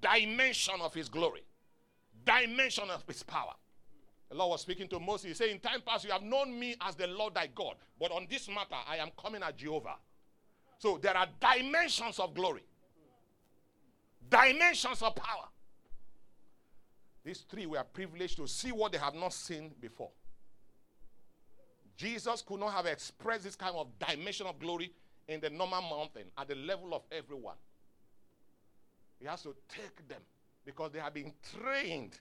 dimension 0.00 0.74
of 0.80 0.94
his 0.94 1.08
glory, 1.08 1.42
dimension 2.24 2.90
of 2.90 3.04
his 3.06 3.22
power. 3.22 3.54
The 4.28 4.36
Lord 4.36 4.50
was 4.50 4.60
speaking 4.60 4.88
to 4.88 5.00
Moses. 5.00 5.26
He 5.28 5.34
said, 5.34 5.48
In 5.48 5.58
time 5.58 5.80
past, 5.86 6.04
you 6.04 6.10
have 6.10 6.22
known 6.22 6.58
me 6.58 6.76
as 6.80 6.94
the 6.94 7.06
Lord 7.06 7.34
thy 7.34 7.46
God. 7.46 7.76
But 7.98 8.12
on 8.12 8.26
this 8.28 8.48
matter, 8.48 8.76
I 8.86 8.96
am 8.96 9.08
coming 9.20 9.42
as 9.42 9.54
Jehovah. 9.54 9.96
So 10.78 10.98
there 10.98 11.16
are 11.16 11.26
dimensions 11.40 12.18
of 12.18 12.34
glory, 12.34 12.62
dimensions 14.30 15.02
of 15.02 15.14
power. 15.16 15.46
These 17.24 17.40
three 17.50 17.66
were 17.66 17.82
privileged 17.92 18.36
to 18.36 18.46
see 18.46 18.70
what 18.70 18.92
they 18.92 18.98
have 18.98 19.14
not 19.14 19.32
seen 19.32 19.72
before. 19.80 20.10
Jesus 21.96 22.42
could 22.42 22.60
not 22.60 22.72
have 22.72 22.86
expressed 22.86 23.44
this 23.44 23.56
kind 23.56 23.74
of 23.74 23.88
dimension 23.98 24.46
of 24.46 24.58
glory 24.60 24.92
in 25.26 25.40
the 25.40 25.50
normal 25.50 25.82
mountain 25.82 26.24
at 26.36 26.46
the 26.46 26.54
level 26.54 26.94
of 26.94 27.02
everyone. 27.10 27.56
He 29.18 29.26
has 29.26 29.42
to 29.42 29.54
take 29.68 30.06
them 30.08 30.20
because 30.68 30.92
they 30.92 30.98
have 30.98 31.14
been 31.14 31.32
trained 31.58 32.18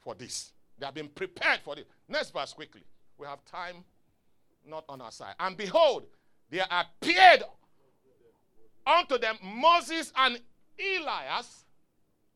for 0.00 0.14
this. 0.14 0.54
They 0.78 0.86
have 0.86 0.94
been 0.94 1.10
prepared 1.10 1.60
for 1.62 1.74
this. 1.74 1.84
Next 2.08 2.30
verse 2.30 2.54
quickly. 2.54 2.80
We 3.18 3.26
have 3.26 3.44
time 3.44 3.84
not 4.66 4.86
on 4.88 5.02
our 5.02 5.10
side. 5.10 5.34
And 5.38 5.54
behold, 5.54 6.06
there 6.48 6.64
appeared 6.70 7.42
unto 8.86 9.18
them 9.18 9.36
Moses 9.42 10.14
and 10.16 10.40
Elias 10.78 11.66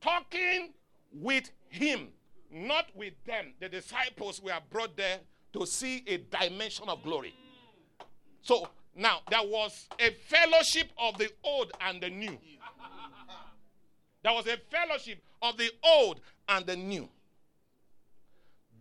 talking 0.03 0.75
with 1.11 1.51
him, 1.71 2.09
not 2.51 2.95
with 2.95 3.15
them. 3.25 3.55
The 3.59 3.71
disciples 3.71 4.43
were 4.43 4.61
brought 4.69 4.99
there 4.99 5.21
to 5.55 5.65
see 5.65 6.05
a 6.07 6.19
dimension 6.19 6.91
of 6.91 7.03
glory. 7.03 7.35
So 8.43 8.69
now 9.01 9.21
there 9.31 9.43
was 9.43 9.89
a 9.99 10.11
fellowship 10.11 10.91
of 10.99 11.17
the 11.17 11.31
old 11.43 11.73
and 11.81 12.03
the 12.03 12.11
new. 12.11 12.39
There 14.23 14.33
was 14.33 14.47
a 14.47 14.59
fellowship 14.71 15.23
of 15.41 15.57
the 15.57 15.71
old 15.83 16.21
and 16.49 16.67
the 16.67 16.77
new 16.77 17.09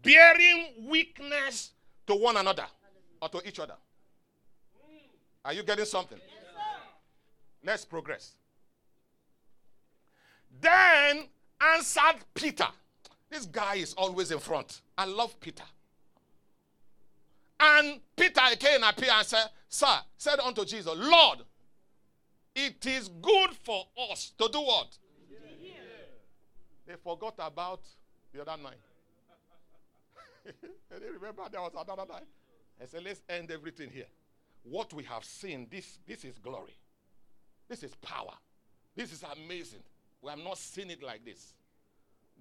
bearing 0.03 0.67
weakness 0.87 1.71
to 2.07 2.15
one 2.15 2.37
another 2.37 2.65
or 3.21 3.29
to 3.29 3.47
each 3.47 3.59
other. 3.59 3.75
Are 5.45 5.53
you 5.53 5.63
getting 5.63 5.85
something? 5.85 6.17
Yes, 6.17 6.53
Let's 7.63 7.85
progress. 7.85 8.33
Then 10.61 11.27
answered 11.61 12.19
Peter. 12.33 12.67
This 13.29 13.45
guy 13.45 13.75
is 13.75 13.93
always 13.93 14.31
in 14.31 14.39
front. 14.39 14.81
I 14.97 15.05
love 15.05 15.39
Peter. 15.39 15.63
And 17.59 17.99
Peter 18.15 18.41
again 18.51 18.83
appeared 18.83 19.13
and 19.13 19.25
said, 19.25 19.49
Sir, 19.69 19.99
said 20.17 20.39
unto 20.39 20.65
Jesus, 20.65 20.93
Lord, 20.97 21.39
it 22.55 22.83
is 22.85 23.07
good 23.07 23.51
for 23.63 23.85
us 24.11 24.33
to 24.39 24.49
do 24.51 24.59
what? 24.59 24.97
They 26.87 26.95
forgot 26.95 27.35
about 27.37 27.81
the 28.33 28.41
other 28.41 28.61
nine. 28.61 28.73
and 30.91 31.01
they 31.01 31.09
remember 31.11 31.43
there 31.51 31.61
was 31.61 31.73
another 31.73 32.03
nine. 32.11 32.23
I 32.81 32.85
said, 32.87 33.03
let's 33.03 33.21
end 33.29 33.51
everything 33.51 33.91
here. 33.91 34.07
What 34.63 34.91
we 34.91 35.03
have 35.03 35.23
seen, 35.23 35.67
this, 35.69 35.99
this 36.07 36.25
is 36.25 36.39
glory. 36.39 36.75
This 37.67 37.83
is 37.83 37.93
power. 37.95 38.33
This 38.95 39.13
is 39.13 39.23
amazing. 39.23 39.83
We 40.23 40.31
have 40.31 40.39
not 40.39 40.57
seen 40.57 40.89
it 40.89 41.03
like 41.03 41.23
this. 41.23 41.53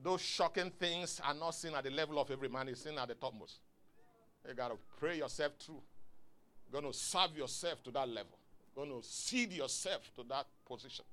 Those 0.02 0.22
shocking 0.22 0.70
things 0.70 1.20
are 1.22 1.34
not 1.34 1.50
seen 1.54 1.74
at 1.74 1.84
the 1.84 1.90
level 1.90 2.18
of 2.18 2.30
every 2.30 2.48
man, 2.48 2.68
it's 2.68 2.82
seen 2.82 2.96
at 2.96 3.08
the 3.08 3.14
topmost. 3.14 3.58
You 4.48 4.54
got 4.54 4.68
to 4.68 4.78
pray 4.98 5.18
yourself 5.18 5.52
through. 5.58 5.82
Going 6.72 6.84
to 6.84 6.92
serve 6.92 7.36
yourself 7.36 7.82
to 7.84 7.90
that 7.92 8.08
level. 8.08 8.38
Going 8.74 8.90
to 8.90 9.00
seed 9.02 9.52
yourself 9.52 10.10
to 10.16 10.22
that 10.28 10.46
position 10.66 11.04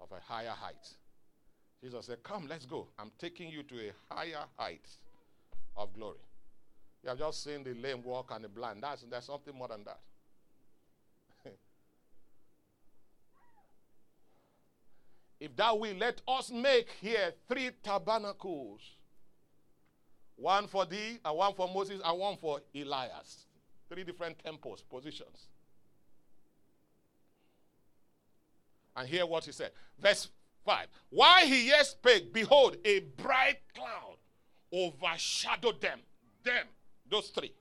of 0.00 0.10
a 0.12 0.20
higher 0.32 0.50
height. 0.50 0.88
Jesus 1.82 2.06
said, 2.06 2.22
Come, 2.22 2.46
let's 2.48 2.66
go. 2.66 2.86
I'm 2.98 3.10
taking 3.18 3.50
you 3.50 3.62
to 3.64 3.74
a 3.88 3.92
higher 4.14 4.44
height 4.56 4.88
of 5.76 5.92
glory. 5.94 6.18
You 7.02 7.08
have 7.10 7.18
just 7.18 7.42
seen 7.42 7.64
the 7.64 7.74
lame 7.74 8.02
walk 8.02 8.30
and 8.34 8.44
the 8.44 8.48
blind. 8.48 8.82
That's, 8.82 9.02
there's 9.02 9.24
something 9.24 9.54
more 9.56 9.68
than 9.68 9.84
that. 9.84 10.00
if 15.40 15.56
thou 15.56 15.76
will, 15.76 15.96
let 15.96 16.20
us 16.28 16.50
make 16.50 16.88
here 17.00 17.32
three 17.48 17.70
tabernacles 17.82 18.80
one 20.40 20.66
for 20.68 20.86
thee, 20.86 21.18
and 21.22 21.36
one 21.36 21.52
for 21.54 21.68
Moses, 21.68 22.00
and 22.02 22.18
one 22.18 22.36
for 22.38 22.60
Elias. 22.74 23.44
Three 23.90 24.04
different 24.04 24.38
temples, 24.38 24.82
positions. 24.88 25.48
And 28.96 29.08
hear 29.08 29.26
what 29.26 29.44
he 29.44 29.52
said. 29.52 29.72
Verse 29.98 30.28
5. 30.64 30.86
While 31.10 31.46
he 31.46 31.68
yet 31.68 31.86
spake, 31.86 32.32
behold, 32.32 32.76
a 32.84 33.00
bright 33.00 33.58
cloud 33.74 34.16
overshadowed 34.72 35.80
them. 35.80 36.00
Them 36.44 36.66
those 37.10 37.28
three. 37.28 37.52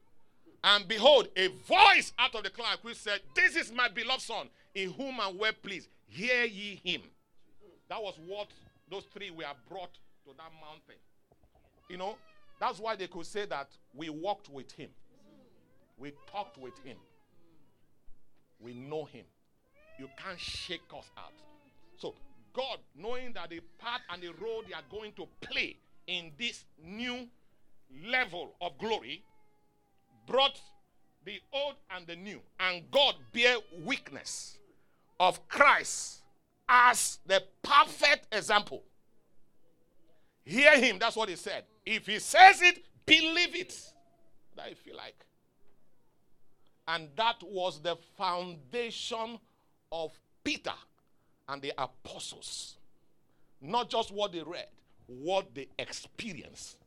And 0.64 0.88
behold, 0.88 1.30
a 1.36 1.48
voice 1.48 2.14
out 2.20 2.36
of 2.36 2.44
the 2.44 2.50
cloud 2.50 2.78
which 2.82 2.98
said, 2.98 3.22
This 3.36 3.56
is 3.56 3.72
my 3.72 3.88
beloved 3.90 4.22
son, 4.22 4.50
in 4.76 4.92
whom 4.92 5.20
I 5.20 5.32
well 5.36 5.54
pleased. 5.64 5.90
Hear 6.08 6.46
ye 6.46 6.80
him. 6.84 7.02
That 7.90 8.02
was 8.02 8.16
what 8.26 8.48
those 8.90 9.06
three 9.14 9.32
were 9.32 9.46
brought 9.68 9.94
to 10.26 10.32
that 10.38 10.52
mountain. 10.62 11.02
You 11.90 11.98
know, 11.98 12.18
that's 12.60 12.80
why 12.80 12.96
they 12.96 13.08
could 13.08 13.26
say 13.26 13.46
that 13.46 13.70
we 13.96 14.10
walked 14.10 14.50
with 14.50 14.72
him, 14.74 14.90
we 16.00 16.14
talked 16.32 16.58
with 16.58 16.78
him, 16.84 16.98
we 18.60 18.74
know 18.74 19.06
him. 19.06 19.26
You 20.00 20.08
can't 20.18 20.40
shake 20.40 20.82
us 20.98 21.10
out. 21.18 21.34
So, 21.98 22.16
God, 22.54 22.78
knowing 22.96 23.34
that 23.34 23.50
the 23.50 23.60
path 23.78 24.02
and 24.10 24.22
the 24.22 24.30
road 24.30 24.66
they 24.68 24.74
are 24.74 24.82
going 24.90 25.12
to 25.14 25.28
play 25.42 25.78
in 26.08 26.32
this 26.40 26.64
new 26.84 27.28
level 28.10 28.54
of 28.62 28.78
glory, 28.78 29.24
brought 30.26 30.60
the 31.26 31.40
old 31.52 31.76
and 31.92 32.08
the 32.08 32.16
new, 32.16 32.40
and 32.60 32.90
God 32.92 33.16
bear 33.34 33.58
witness 33.84 34.58
of 35.20 35.48
Christ 35.50 36.22
as 36.68 37.20
the 37.26 37.44
perfect 37.62 38.34
example. 38.34 38.84
Hear 40.46 40.78
him, 40.78 40.98
that's 40.98 41.16
what 41.16 41.30
he 41.30 41.36
said. 41.36 41.66
If 41.86 42.08
he 42.08 42.20
says 42.20 42.62
it, 42.62 42.84
believe 43.06 43.56
it. 43.56 43.78
That 44.56 44.68
I 44.68 44.74
feel 44.74 44.96
like. 44.96 45.26
And 46.90 47.08
that 47.18 47.36
was 47.44 47.80
the 47.82 47.96
foundation 48.18 49.40
of 49.92 50.20
Peter 50.44 50.74
and 51.48 51.62
the 51.62 51.72
apostles. 51.78 52.78
Not 53.62 53.92
just 53.92 54.12
what 54.12 54.32
they 54.32 54.42
read, 54.42 54.66
what 55.06 55.54
they 55.54 55.68
experienced. 55.78 56.78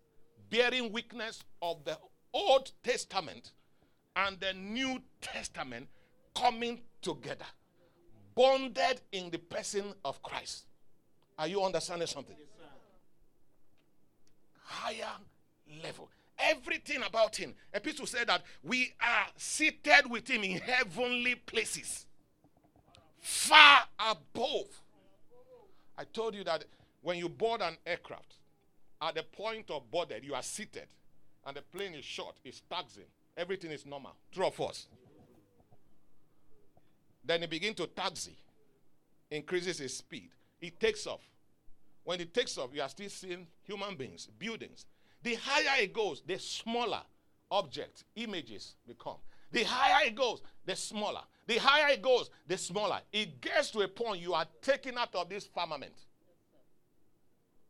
Bearing 0.51 0.91
witness 0.93 1.45
of 1.63 1.85
the 1.85 1.97
Old 2.35 2.73
Testament 2.83 3.53
and 4.17 4.41
the 4.41 4.53
New 4.55 5.01
Testament 5.21 5.87
coming 6.35 6.81
together, 7.01 7.47
bonded 8.35 9.03
in 9.13 9.31
the 9.31 9.39
person 9.39 9.95
of 10.05 10.21
Christ. 10.21 10.65
Are 11.39 11.47
you 11.47 11.63
understanding 11.63 12.09
something? 12.09 12.37
Yes, 12.37 12.69
Higher 14.65 15.13
level. 15.81 16.09
Everything 16.39 17.03
about 17.03 17.37
him. 17.37 17.55
Epistle 17.73 18.07
said 18.07 18.27
that 18.29 18.43
we 18.63 18.93
are 19.01 19.27
seated 19.37 20.11
with 20.11 20.29
him 20.29 20.43
in 20.43 20.59
heavenly 20.59 21.35
places, 21.35 22.07
far 23.21 23.83
above. 23.99 24.67
I 25.97 26.05
told 26.05 26.35
you 26.35 26.45
that 26.45 26.65
when 27.03 27.19
you 27.19 27.29
board 27.29 27.61
an 27.61 27.77
aircraft, 27.87 28.35
at 29.01 29.15
the 29.15 29.23
point 29.23 29.71
of 29.71 29.91
boarded, 29.91 30.25
you 30.25 30.35
are 30.35 30.43
seated, 30.43 30.87
and 31.47 31.57
the 31.57 31.63
plane 31.63 31.95
is 31.95 32.05
short, 32.05 32.37
it's 32.45 32.63
taxiing. 32.71 33.07
Everything 33.37 33.71
is 33.71 33.87
normal. 33.87 34.13
True 34.31 34.45
or 34.45 34.53
false? 34.53 34.87
Then 37.25 37.43
it 37.43 37.51
begins 37.51 37.77
to 37.77 37.87
taxi, 37.87 38.37
increases 39.31 39.81
its 39.81 39.95
speed. 39.95 40.31
It 40.61 40.79
takes 40.79 41.07
off. 41.07 41.23
When 42.05 42.21
it 42.21 42.35
takes 42.35 42.59
off, 42.59 42.71
you 42.73 42.83
are 42.83 42.89
still 42.89 43.09
seeing 43.09 43.47
human 43.63 43.97
beings, 43.97 44.29
buildings. 44.39 44.87
The 45.23 45.35
higher 45.35 45.83
it 45.83 45.93
goes, 45.93 46.23
the 46.27 46.39
smaller 46.39 47.03
objects, 47.51 48.05
images 48.17 48.75
become. 48.87 49.17
The 49.53 49.65
higher 49.65 50.07
it 50.07 50.15
goes, 50.15 50.43
the 50.65 50.75
smaller. 50.75 51.21
The 51.47 51.59
higher 51.59 51.93
it 51.93 52.03
goes, 52.03 52.31
the 52.47 52.57
smaller. 52.57 53.01
It 53.13 53.41
gets 53.41 53.71
to 53.73 53.81
a 53.81 53.89
point 53.89 54.21
you 54.21 54.35
are 54.35 54.47
taken 54.61 54.97
out 54.97 55.15
of 55.15 55.29
this 55.29 55.47
firmament. 55.47 55.95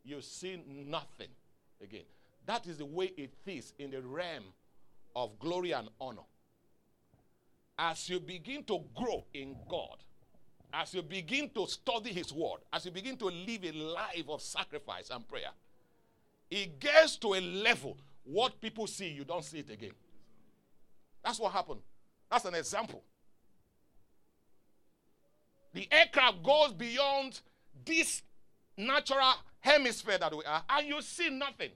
You 0.04 0.20
see 0.20 0.62
nothing 0.66 1.28
again. 1.82 2.04
That 2.46 2.66
is 2.66 2.78
the 2.78 2.86
way 2.86 3.12
it 3.16 3.34
is 3.46 3.72
in 3.78 3.90
the 3.90 4.00
realm 4.00 4.44
of 5.14 5.38
glory 5.38 5.72
and 5.72 5.88
honor. 6.00 6.22
As 7.78 8.08
you 8.08 8.20
begin 8.20 8.64
to 8.64 8.80
grow 8.94 9.24
in 9.32 9.56
God, 9.68 9.98
as 10.72 10.94
you 10.94 11.02
begin 11.02 11.50
to 11.50 11.66
study 11.66 12.12
His 12.12 12.32
Word, 12.32 12.60
as 12.72 12.84
you 12.84 12.90
begin 12.90 13.16
to 13.18 13.26
live 13.26 13.64
a 13.64 13.72
life 13.72 14.28
of 14.28 14.40
sacrifice 14.42 15.10
and 15.10 15.26
prayer, 15.26 15.50
it 16.52 16.78
gets 16.80 17.16
to 17.16 17.32
a 17.32 17.40
level 17.40 17.96
what 18.24 18.60
people 18.60 18.86
see, 18.86 19.08
you 19.08 19.24
don't 19.24 19.42
see 19.42 19.60
it 19.60 19.70
again. 19.70 19.92
That's 21.24 21.40
what 21.40 21.50
happened. 21.52 21.80
That's 22.30 22.44
an 22.44 22.54
example. 22.54 23.02
The 25.72 25.88
aircraft 25.90 26.42
goes 26.42 26.72
beyond 26.74 27.40
this 27.84 28.22
natural 28.76 29.32
hemisphere 29.60 30.18
that 30.18 30.36
we 30.36 30.44
are, 30.44 30.62
and 30.68 30.86
you 30.86 31.00
see 31.00 31.30
nothing. 31.30 31.70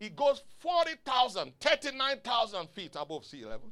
It 0.00 0.16
goes 0.16 0.42
40,000, 0.58 1.52
39,000 1.60 2.68
feet 2.70 2.96
above 2.98 3.24
sea 3.24 3.44
level. 3.44 3.70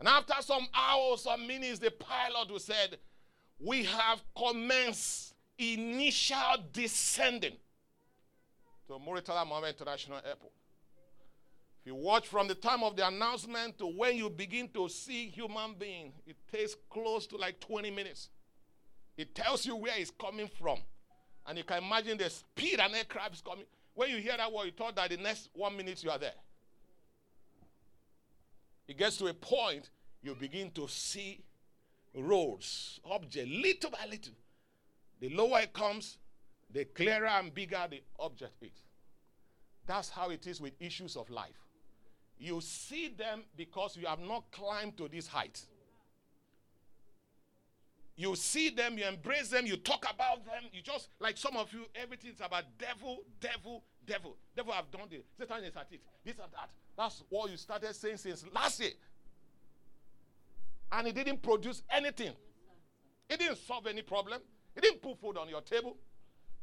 And 0.00 0.08
after 0.08 0.34
some 0.40 0.66
hours 0.74 1.26
or 1.26 1.36
minutes, 1.36 1.78
the 1.78 1.90
pilot 1.90 2.48
who 2.48 2.58
said, 2.58 2.96
We 3.60 3.84
have 3.84 4.22
commenced 4.34 5.34
initial 5.58 6.64
descending 6.72 7.56
to 8.88 8.94
Murtala 8.94 9.46
Muhammed 9.46 9.74
International 9.78 10.16
Airport. 10.16 10.52
If 11.80 11.86
you 11.86 11.94
watch 11.94 12.26
from 12.26 12.48
the 12.48 12.54
time 12.54 12.82
of 12.82 12.96
the 12.96 13.06
announcement 13.06 13.78
to 13.78 13.86
when 13.86 14.16
you 14.16 14.30
begin 14.30 14.68
to 14.70 14.88
see 14.88 15.28
human 15.28 15.74
being, 15.78 16.12
it 16.26 16.36
takes 16.50 16.74
close 16.90 17.26
to 17.28 17.36
like 17.36 17.60
20 17.60 17.90
minutes. 17.90 18.30
It 19.16 19.34
tells 19.34 19.64
you 19.66 19.76
where 19.76 19.94
it's 19.96 20.10
coming 20.10 20.48
from. 20.58 20.78
And 21.46 21.58
you 21.58 21.64
can 21.64 21.82
imagine 21.82 22.18
the 22.18 22.28
speed 22.30 22.80
an 22.80 22.94
aircraft 22.94 23.34
is 23.34 23.40
coming. 23.40 23.64
When 23.94 24.10
you 24.10 24.18
hear 24.18 24.36
that 24.36 24.52
word, 24.52 24.66
you 24.66 24.72
thought 24.72 24.96
that 24.96 25.10
the 25.10 25.16
next 25.16 25.50
one 25.52 25.76
minute 25.76 26.02
you 26.02 26.10
are 26.10 26.18
there. 26.18 26.34
It 28.86 28.96
gets 28.96 29.18
to 29.18 29.26
a 29.26 29.34
point 29.34 29.90
you 30.22 30.34
begin 30.34 30.70
to 30.72 30.88
see 30.88 31.42
roads, 32.14 33.00
objects, 33.04 33.50
little 33.50 33.90
by 33.90 34.06
little. 34.10 34.34
The 35.20 35.28
lower 35.30 35.60
it 35.60 35.72
comes, 35.72 36.18
the 36.70 36.84
clearer 36.84 37.26
and 37.26 37.54
bigger 37.54 37.86
the 37.90 38.02
object 38.18 38.62
is. 38.62 38.82
That's 39.86 40.10
how 40.10 40.30
it 40.30 40.46
is 40.46 40.60
with 40.60 40.72
issues 40.80 41.16
of 41.16 41.30
life. 41.30 41.64
You 42.38 42.60
see 42.60 43.08
them 43.08 43.42
because 43.56 43.96
you 43.96 44.06
have 44.06 44.20
not 44.20 44.50
climbed 44.52 44.96
to 44.98 45.08
this 45.08 45.26
height. 45.26 45.60
You 48.16 48.34
see 48.36 48.70
them, 48.70 48.98
you 48.98 49.06
embrace 49.06 49.48
them, 49.48 49.64
you 49.64 49.76
talk 49.76 50.04
about 50.12 50.44
them. 50.44 50.64
You 50.72 50.82
just, 50.82 51.08
like 51.20 51.36
some 51.36 51.56
of 51.56 51.72
you, 51.72 51.86
everything's 51.94 52.40
about 52.40 52.64
devil, 52.76 53.18
devil, 53.40 53.84
devil. 54.06 54.36
Devil 54.56 54.72
have 54.72 54.90
done 54.90 55.08
this. 55.08 55.24
Satan 55.38 55.64
is 55.64 55.76
at 55.76 55.86
it. 55.92 56.00
This 56.24 56.34
and 56.42 56.52
that. 56.52 56.68
That's 56.96 57.22
what 57.28 57.50
you 57.50 57.56
started 57.56 57.94
saying 57.94 58.16
since 58.16 58.44
last 58.52 58.80
year. 58.80 58.90
And 60.90 61.06
it 61.06 61.14
didn't 61.14 61.42
produce 61.42 61.82
anything. 61.90 62.32
It 63.30 63.38
didn't 63.38 63.58
solve 63.58 63.86
any 63.86 64.02
problem. 64.02 64.40
It 64.74 64.82
didn't 64.82 65.00
put 65.00 65.20
food 65.20 65.36
on 65.36 65.48
your 65.48 65.60
table. 65.60 65.96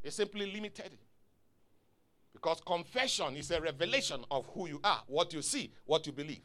It 0.06 0.14
simply 0.14 0.46
limited. 0.46 0.92
Because 2.32 2.62
confession 2.62 3.36
is 3.36 3.50
a 3.50 3.60
revelation 3.60 4.24
of 4.30 4.46
who 4.54 4.68
you 4.68 4.80
are, 4.84 5.02
what 5.08 5.34
you 5.34 5.42
see, 5.42 5.72
what 5.86 6.06
you 6.06 6.14
believe. 6.14 6.42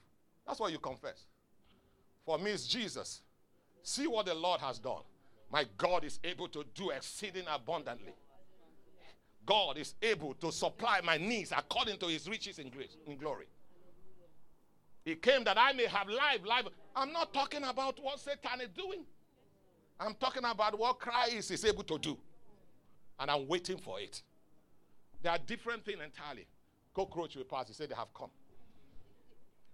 That's 0.46 0.58
what 0.58 0.72
you 0.72 0.78
confess. 0.78 1.26
For 2.24 2.38
me, 2.38 2.52
it's 2.52 2.66
Jesus. 2.66 3.20
See 3.82 4.06
what 4.06 4.24
the 4.26 4.34
Lord 4.34 4.62
has 4.62 4.78
done. 4.78 5.02
My 5.52 5.66
God 5.76 6.04
is 6.04 6.18
able 6.24 6.48
to 6.48 6.64
do 6.74 6.88
exceeding 6.90 7.44
abundantly. 7.52 8.14
God 9.44 9.76
is 9.76 9.94
able 10.00 10.32
to 10.34 10.50
supply 10.50 11.00
my 11.04 11.18
needs 11.18 11.52
according 11.54 11.98
to 11.98 12.06
his 12.06 12.28
riches 12.28 12.58
in 12.58 12.70
grace, 12.70 12.96
in 13.06 13.18
glory. 13.18 13.46
He 15.04 15.16
came 15.16 15.44
that 15.44 15.58
I 15.58 15.72
may 15.72 15.86
have 15.86 16.08
life, 16.08 16.46
life. 16.46 16.66
I'm 16.96 17.12
not 17.12 17.34
talking 17.34 17.64
about 17.64 18.02
what 18.02 18.20
Satan 18.20 18.62
is 18.62 18.70
doing. 18.70 19.04
I'm 19.98 20.14
talking 20.14 20.44
about 20.44 20.78
what 20.78 20.98
Christ 20.98 21.50
is 21.50 21.64
able 21.64 21.82
to 21.84 21.98
do. 21.98 22.16
And 23.20 23.30
I'm 23.30 23.46
waiting 23.46 23.78
for 23.78 24.00
it. 24.00 24.22
They 25.22 25.28
are 25.28 25.38
different 25.38 25.84
thing 25.84 25.96
entirely. 26.02 26.46
Cockroach 26.94 27.36
will 27.36 27.44
pass. 27.44 27.68
He 27.68 27.74
said 27.74 27.90
they 27.90 27.94
have 27.94 28.12
come. 28.12 28.30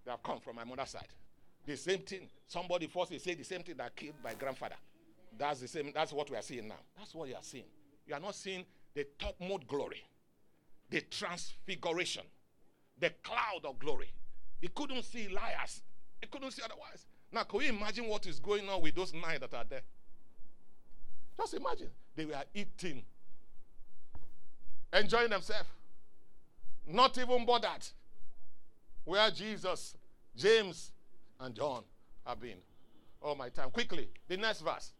They 0.04 0.10
have 0.10 0.22
come 0.22 0.40
from 0.40 0.56
my 0.56 0.64
mother's 0.64 0.90
side. 0.90 1.08
The 1.64 1.76
same 1.76 2.00
thing. 2.00 2.28
Somebody 2.46 2.86
falsely 2.86 3.18
say 3.18 3.34
the 3.34 3.44
same 3.44 3.62
thing 3.62 3.76
that 3.76 3.96
killed 3.96 4.14
my 4.22 4.34
grandfather. 4.34 4.76
That's 5.38 5.60
the 5.60 5.68
same. 5.68 5.92
That's 5.94 6.12
what 6.12 6.28
we 6.30 6.36
are 6.36 6.42
seeing 6.42 6.68
now. 6.68 6.80
That's 6.98 7.14
what 7.14 7.28
you 7.28 7.34
are 7.34 7.42
seeing. 7.42 7.64
You 8.06 8.14
are 8.14 8.20
not 8.20 8.34
seeing 8.34 8.64
the 8.94 9.06
top 9.18 9.34
mode 9.40 9.66
glory, 9.66 10.02
the 10.90 11.00
transfiguration, 11.02 12.22
the 12.98 13.10
cloud 13.22 13.64
of 13.64 13.78
glory. 13.78 14.10
He 14.60 14.68
couldn't 14.68 15.04
see 15.04 15.28
liars. 15.28 15.82
He 16.20 16.26
couldn't 16.26 16.52
see 16.52 16.62
otherwise. 16.64 17.06
Now, 17.32 17.42
can 17.42 17.60
you 17.60 17.68
imagine 17.68 18.06
what 18.06 18.26
is 18.26 18.40
going 18.40 18.68
on 18.68 18.80
with 18.80 18.94
those 18.94 19.12
nine 19.12 19.40
that 19.40 19.52
are 19.52 19.64
there? 19.68 19.82
Just 21.36 21.54
imagine. 21.54 21.90
They 22.14 22.24
were 22.24 22.42
eating, 22.54 23.02
enjoying 24.92 25.30
themselves, 25.30 25.68
not 26.86 27.16
even 27.18 27.44
bothered 27.44 27.86
where 29.06 29.30
Jesus, 29.30 29.94
James, 30.36 30.92
and 31.40 31.54
John 31.54 31.84
have 32.26 32.40
been 32.40 32.58
all 33.22 33.34
my 33.34 33.48
time. 33.48 33.70
Quickly, 33.70 34.08
the 34.28 34.36
next 34.36 34.60
verse. 34.60 34.92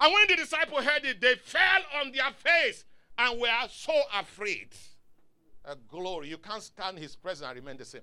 And 0.00 0.12
when 0.12 0.26
the 0.28 0.36
disciples 0.36 0.84
heard 0.84 1.04
it, 1.04 1.20
they 1.20 1.36
fell 1.36 1.80
on 2.00 2.10
their 2.10 2.32
face 2.32 2.84
and 3.16 3.40
were 3.40 3.48
so 3.70 3.94
afraid. 4.18 4.68
A 5.64 5.76
glory. 5.88 6.28
You 6.28 6.38
can't 6.38 6.62
stand 6.62 6.98
his 6.98 7.14
presence 7.14 7.48
and 7.48 7.56
remain 7.56 7.76
the 7.76 7.84
same. 7.84 8.00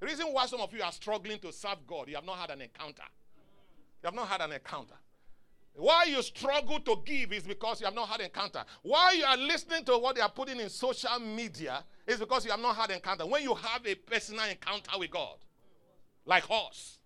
The 0.00 0.06
reason 0.06 0.26
why 0.32 0.46
some 0.46 0.60
of 0.60 0.72
you 0.74 0.82
are 0.82 0.92
struggling 0.92 1.38
to 1.38 1.52
serve 1.52 1.86
God, 1.86 2.08
you 2.08 2.16
have 2.16 2.26
not 2.26 2.38
had 2.38 2.50
an 2.50 2.60
encounter. 2.60 3.04
You 4.02 4.06
have 4.06 4.14
not 4.14 4.26
had 4.26 4.40
an 4.40 4.52
encounter. 4.52 4.96
Why 5.76 6.04
you 6.04 6.22
struggle 6.22 6.80
to 6.80 7.02
give 7.04 7.34
is 7.34 7.42
because 7.42 7.80
you 7.80 7.84
have 7.84 7.94
not 7.94 8.08
had 8.08 8.22
encounter. 8.22 8.64
Why 8.82 9.12
you 9.12 9.24
are 9.24 9.36
listening 9.36 9.84
to 9.84 9.98
what 9.98 10.16
they 10.16 10.22
are 10.22 10.30
putting 10.30 10.58
in 10.58 10.70
social 10.70 11.18
media 11.20 11.84
is 12.06 12.18
because 12.18 12.46
you 12.46 12.50
have 12.50 12.60
not 12.60 12.76
had 12.76 12.90
encounter. 12.90 13.26
When 13.26 13.42
you 13.42 13.54
have 13.54 13.86
a 13.86 13.94
personal 13.94 14.46
encounter 14.46 14.98
with 14.98 15.10
God, 15.10 15.36
like 16.24 16.44
us, 16.50 16.98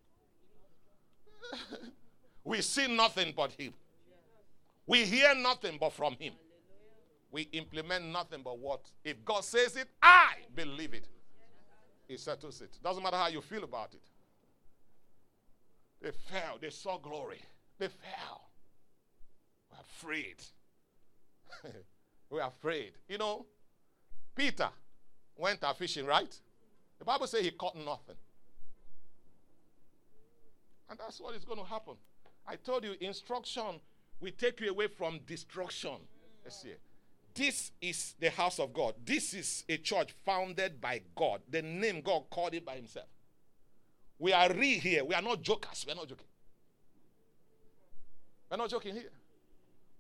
we 2.45 2.61
see 2.61 2.87
nothing 2.87 3.35
but 3.37 3.51
Him. 3.53 3.75
We 4.87 5.05
hear 5.05 5.35
nothing 5.35 5.77
but 5.81 5.93
from 5.93 6.15
Him. 6.21 6.35
We 7.33 7.43
implement 7.53 8.07
nothing 8.07 8.43
but 8.45 8.59
what? 8.59 8.83
If 9.05 9.25
God 9.25 9.45
says 9.45 9.77
it, 9.77 9.89
I 10.01 10.35
believe 10.55 10.95
it. 10.95 11.09
He 12.07 12.17
settles 12.17 12.61
it. 12.61 12.79
Doesn't 12.85 13.03
matter 13.03 13.17
how 13.17 13.29
you 13.29 13.41
feel 13.41 13.65
about 13.65 13.95
it. 13.95 14.03
They 16.01 16.11
fell. 16.11 16.59
They 16.61 16.71
saw 16.71 16.99
glory. 16.99 17.41
They 17.79 17.89
fell. 17.89 18.50
We're 19.81 20.13
afraid. 20.13 20.37
We're 22.31 22.43
afraid. 22.43 22.93
You 23.09 23.19
know, 23.19 23.47
Peter 24.35 24.69
went 25.37 25.63
out 25.65 25.79
fishing, 25.79 26.07
right? 26.07 26.35
The 26.99 27.05
Bible 27.05 27.27
says 27.27 27.43
he 27.43 27.51
caught 27.51 27.77
nothing. 27.77 28.17
And 30.89 30.99
that's 30.99 31.21
what 31.21 31.35
is 31.35 31.45
going 31.45 31.59
to 31.59 31.65
happen. 31.65 31.95
I 32.47 32.57
told 32.57 32.85
you, 32.85 32.95
instruction 33.01 33.81
will 34.21 34.33
take 34.37 34.61
you 34.61 34.71
away 34.71 34.89
from 34.89 35.21
destruction. 35.27 35.97
Let's 36.45 36.63
see. 36.63 36.75
This 37.35 37.71
is 37.81 38.15
the 38.19 38.31
house 38.31 38.59
of 38.59 38.73
God. 38.73 38.95
This 39.05 39.35
is 39.35 39.65
a 39.69 39.77
church 39.77 40.13
founded 40.25 40.81
by 40.81 41.01
God. 41.15 41.41
The 41.49 41.63
name 41.63 42.01
God 42.01 42.25
called 42.29 42.55
it 42.55 42.67
by 42.67 42.75
Himself. 42.75 43.07
We 44.19 44.33
are 44.33 44.53
real 44.53 44.81
here. 44.81 45.05
We 45.05 45.15
are 45.15 45.23
not 45.23 45.43
jokers. 45.43 45.85
We 45.87 45.93
are 45.93 45.97
not 45.97 46.09
joking. 46.09 46.27
We 48.51 48.55
are 48.55 48.59
not 48.59 48.69
joking 48.69 48.95
here. 48.95 49.11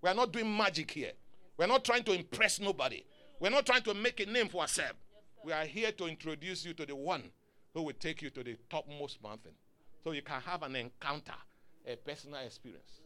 We 0.03 0.09
are 0.09 0.15
not 0.15 0.33
doing 0.33 0.57
magic 0.57 0.91
here. 0.91 1.13
We 1.57 1.65
are 1.65 1.69
not 1.69 1.85
trying 1.85 2.05
to 2.05 2.13
impress 2.13 2.59
nobody. 2.61 3.05
We 3.39 3.49
are 3.49 3.51
not 3.51 3.67
trying 3.67 3.83
to 3.83 3.95
make 3.95 4.21
a 4.21 4.27
name 4.27 4.49
for 4.49 4.63
ourselves. 4.63 4.99
We 5.45 5.53
are 5.53 5.65
here 5.65 5.93
to 5.93 6.07
introduce 6.07 6.65
you 6.65 6.75
to 6.75 6.87
the 6.87 6.97
one 6.97 7.23
who 7.75 7.83
will 7.83 7.95
take 7.99 8.23
you 8.23 8.31
to 8.31 8.43
the 8.43 8.57
topmost 8.69 9.23
mountain 9.23 9.53
so 10.03 10.13
you 10.13 10.23
can 10.23 10.41
have 10.43 10.63
an 10.63 10.77
encounter, 10.77 11.35
a 11.87 11.97
personal 11.97 12.41
experience. 12.41 13.01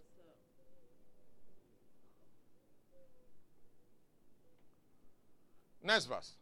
Next 5.83 6.07
verse. 6.07 6.33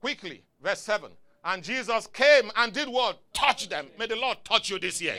Quickly, 0.00 0.44
verse 0.62 0.80
7. 0.80 1.10
And 1.44 1.62
Jesus 1.62 2.06
came 2.06 2.50
and 2.56 2.72
did 2.72 2.88
what? 2.88 3.18
Touch 3.34 3.68
them. 3.68 3.88
May 3.98 4.06
the 4.06 4.16
Lord 4.16 4.38
touch 4.44 4.70
you 4.70 4.78
this 4.78 5.00
year. 5.02 5.16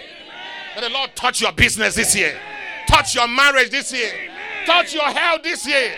May 0.75 0.81
the 0.81 0.89
Lord 0.89 1.15
touch 1.15 1.41
your 1.41 1.51
business 1.51 1.95
this 1.95 2.15
year. 2.15 2.39
Touch 2.87 3.15
your 3.15 3.27
marriage 3.27 3.69
this 3.71 3.91
year. 3.91 4.30
Touch 4.65 4.93
your 4.93 5.09
health 5.09 5.43
this 5.43 5.65
year. 5.67 5.93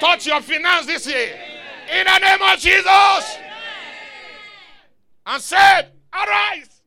Touch 0.00 0.26
your 0.26 0.40
finance 0.40 0.86
this 0.86 1.06
year. 1.06 1.38
In 1.90 2.04
the 2.06 2.18
name 2.18 2.42
of 2.42 2.58
Jesus. 2.58 3.38
And 5.26 5.42
said, 5.42 5.92
Arise. 6.12 6.82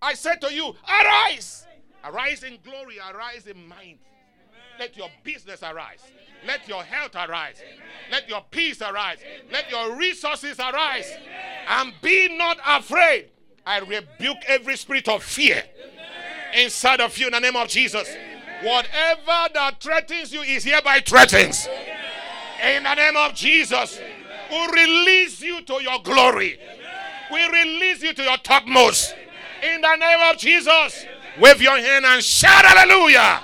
I 0.00 0.14
said 0.14 0.40
to 0.40 0.52
you, 0.52 0.74
Arise. 0.88 1.66
Arise 2.04 2.42
in 2.42 2.58
glory, 2.64 2.96
arise 2.98 3.46
in 3.46 3.68
mind. 3.68 3.98
Let 4.78 4.96
your 4.96 5.08
business 5.22 5.62
arise. 5.62 6.02
Let 6.46 6.66
your 6.66 6.82
health 6.82 7.14
arise. 7.14 7.62
Let 8.10 8.28
your 8.28 8.42
peace 8.50 8.82
arise. 8.82 9.18
Let 9.52 9.70
your 9.70 9.96
resources 9.96 10.58
arise. 10.58 11.10
And 11.68 11.92
be 12.02 12.36
not 12.36 12.58
afraid. 12.66 13.28
I 13.64 13.78
rebuke 13.78 14.38
every 14.48 14.76
spirit 14.76 15.08
of 15.08 15.22
fear 15.22 15.62
inside 16.54 17.00
of 17.00 17.16
you 17.16 17.26
in 17.26 17.32
the 17.32 17.38
name 17.38 17.54
of 17.54 17.68
Jesus. 17.68 18.08
Whatever 18.62 19.52
that 19.54 19.76
threatens 19.80 20.32
you 20.32 20.42
is 20.42 20.64
hereby 20.64 21.00
threatens. 21.00 21.68
In 22.62 22.84
the 22.84 22.94
name 22.94 23.16
of 23.16 23.34
Jesus, 23.34 23.98
we 24.50 24.66
release 24.72 25.40
you 25.40 25.62
to 25.62 25.82
your 25.82 26.00
glory. 26.02 26.58
We 27.32 27.44
release 27.48 28.02
you 28.02 28.12
to 28.12 28.22
your 28.22 28.36
topmost. 28.38 29.14
In 29.62 29.80
the 29.80 29.96
name 29.96 30.20
of 30.30 30.38
Jesus, 30.38 31.06
wave 31.40 31.60
your 31.60 31.78
hand 31.78 32.04
and 32.04 32.22
shout 32.22 32.64
hallelujah. 32.64 33.40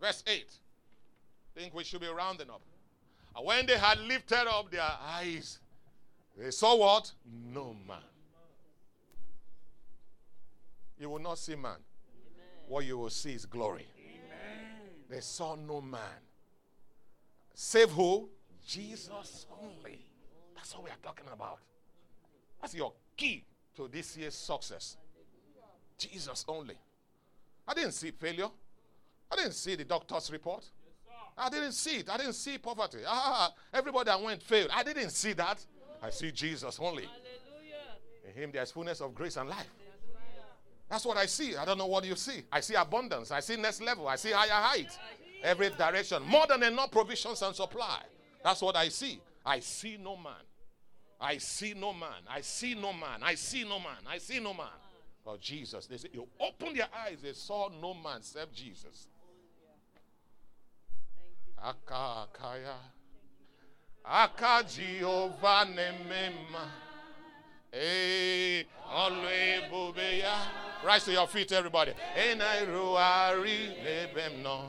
Verse 0.00 0.22
8. 0.26 0.44
I 1.56 1.60
think 1.60 1.74
we 1.74 1.84
should 1.84 2.00
be 2.00 2.08
rounding 2.08 2.50
up. 2.50 2.60
And 3.36 3.46
when 3.46 3.64
they 3.64 3.78
had 3.78 3.98
lifted 4.00 4.46
up 4.48 4.70
their 4.70 4.82
eyes, 4.82 5.60
they 6.36 6.50
saw 6.50 6.76
what? 6.76 7.10
No 7.52 7.74
man. 7.86 7.96
You 11.04 11.10
will 11.10 11.18
not 11.18 11.36
see 11.36 11.54
man. 11.54 11.72
Amen. 11.72 11.82
What 12.66 12.86
you 12.86 12.96
will 12.96 13.10
see 13.10 13.34
is 13.34 13.44
glory. 13.44 13.86
Amen. 13.98 14.88
They 15.10 15.20
saw 15.20 15.54
no 15.54 15.82
man. 15.82 16.00
Save 17.52 17.90
who? 17.90 18.30
Jesus 18.66 19.44
only. 19.62 19.98
That's 20.56 20.74
what 20.74 20.84
we 20.84 20.88
are 20.88 20.96
talking 21.02 21.26
about. 21.30 21.58
That's 22.58 22.74
your 22.74 22.94
key 23.18 23.44
to 23.76 23.86
this 23.86 24.16
year's 24.16 24.34
success. 24.34 24.96
Jesus 25.98 26.42
only. 26.48 26.76
I 27.68 27.74
didn't 27.74 27.92
see 27.92 28.10
failure. 28.10 28.48
I 29.30 29.36
didn't 29.36 29.52
see 29.52 29.74
the 29.74 29.84
doctor's 29.84 30.32
report. 30.32 30.64
I 31.36 31.50
didn't 31.50 31.72
see 31.72 31.98
it. 31.98 32.08
I 32.08 32.16
didn't 32.16 32.32
see 32.32 32.56
poverty. 32.56 33.00
Ah, 33.06 33.52
everybody 33.74 34.06
that 34.06 34.22
went 34.22 34.42
failed. 34.42 34.70
I 34.72 34.82
didn't 34.82 35.10
see 35.10 35.34
that. 35.34 35.62
I 36.02 36.08
see 36.08 36.32
Jesus 36.32 36.78
only. 36.80 37.06
In 38.26 38.32
Him 38.32 38.50
there's 38.54 38.70
fullness 38.70 39.02
of 39.02 39.14
grace 39.14 39.36
and 39.36 39.50
life. 39.50 39.68
That's 40.88 41.04
what 41.06 41.16
I 41.16 41.26
see. 41.26 41.56
I 41.56 41.64
don't 41.64 41.78
know 41.78 41.86
what 41.86 42.04
you 42.04 42.14
see. 42.14 42.42
I 42.52 42.60
see 42.60 42.74
abundance. 42.74 43.30
I 43.30 43.40
see 43.40 43.56
next 43.56 43.80
level. 43.80 44.06
I 44.06 44.16
see 44.16 44.32
higher 44.32 44.50
height. 44.50 44.98
Every 45.42 45.70
direction. 45.70 46.22
More 46.22 46.46
than 46.46 46.62
enough 46.62 46.90
provisions 46.90 47.42
and 47.42 47.54
supply. 47.54 48.02
That's 48.42 48.60
what 48.60 48.76
I 48.76 48.88
see. 48.88 49.20
I 49.44 49.60
see 49.60 49.98
no 50.02 50.16
man. 50.16 50.32
I 51.20 51.38
see 51.38 51.74
no 51.74 51.92
man. 51.92 52.22
I 52.28 52.40
see 52.42 52.74
no 52.74 52.92
man. 52.92 53.22
I 53.22 53.34
see 53.34 53.64
no 53.64 53.78
man. 53.78 53.96
I 54.06 54.18
see 54.18 54.40
no 54.40 54.52
man. 54.54 54.66
But 55.24 55.40
Jesus, 55.40 55.86
they 55.86 55.96
say, 55.96 56.08
you 56.12 56.28
open 56.38 56.74
their 56.74 56.88
eyes, 56.94 57.18
they 57.22 57.32
saw 57.32 57.70
no 57.80 57.94
man 57.94 58.18
except 58.18 58.54
Jesus. 58.54 59.08
Aka 61.62 62.26
kaya. 62.30 62.76
Aka 64.04 64.64
Jehovah 64.68 65.66
nemema. 65.66 66.68
Hey, 67.74 68.66
alwe 68.88 69.68
bubeya. 69.68 70.34
Rise 70.86 71.06
to 71.06 71.12
your 71.12 71.26
feet, 71.26 71.50
everybody. 71.50 71.90
Enai 72.16 72.66
ruari 72.70 73.74
lebem 73.82 74.42
no. 74.44 74.68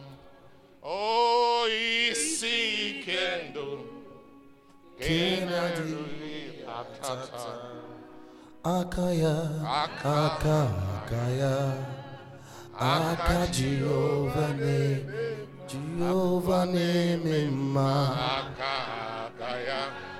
Oh, 0.81 1.67
isi 1.69 3.03
kendo. 3.05 3.85
Kenari 4.99 6.65
atata. 6.65 7.53
Akaya, 8.63 9.61
aka, 9.61 10.73
akaya, 10.97 11.85
aka 12.73 13.47
Jehovah 13.51 14.53
name. 14.57 15.11
Jehovah 15.67 16.65
name 16.65 17.77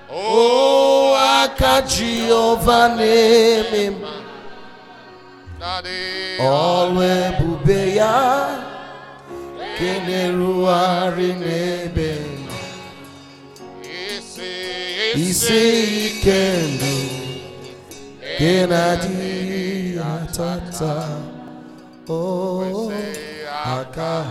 Oh, 0.08 0.95
aka 1.46 1.82
Jehovah 1.86 2.96
name. 2.96 3.96
Alwe 6.38 7.32
bubeya 7.38 8.14
Keneruari 9.78 11.32
nebe. 11.42 12.12
Ise 15.14 15.62
ikendo 16.06 16.96
Kenadi 18.38 19.98
atata. 19.98 21.08
Oh, 22.08 22.92
aka 23.64 24.24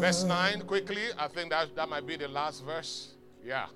Verse 0.00 0.22
9, 0.22 0.62
quickly. 0.62 1.02
I 1.18 1.26
think 1.26 1.50
that, 1.50 1.74
that 1.74 1.88
might 1.88 2.06
be 2.06 2.14
the 2.14 2.28
last 2.28 2.64
verse. 2.64 3.14
Yeah. 3.44 3.66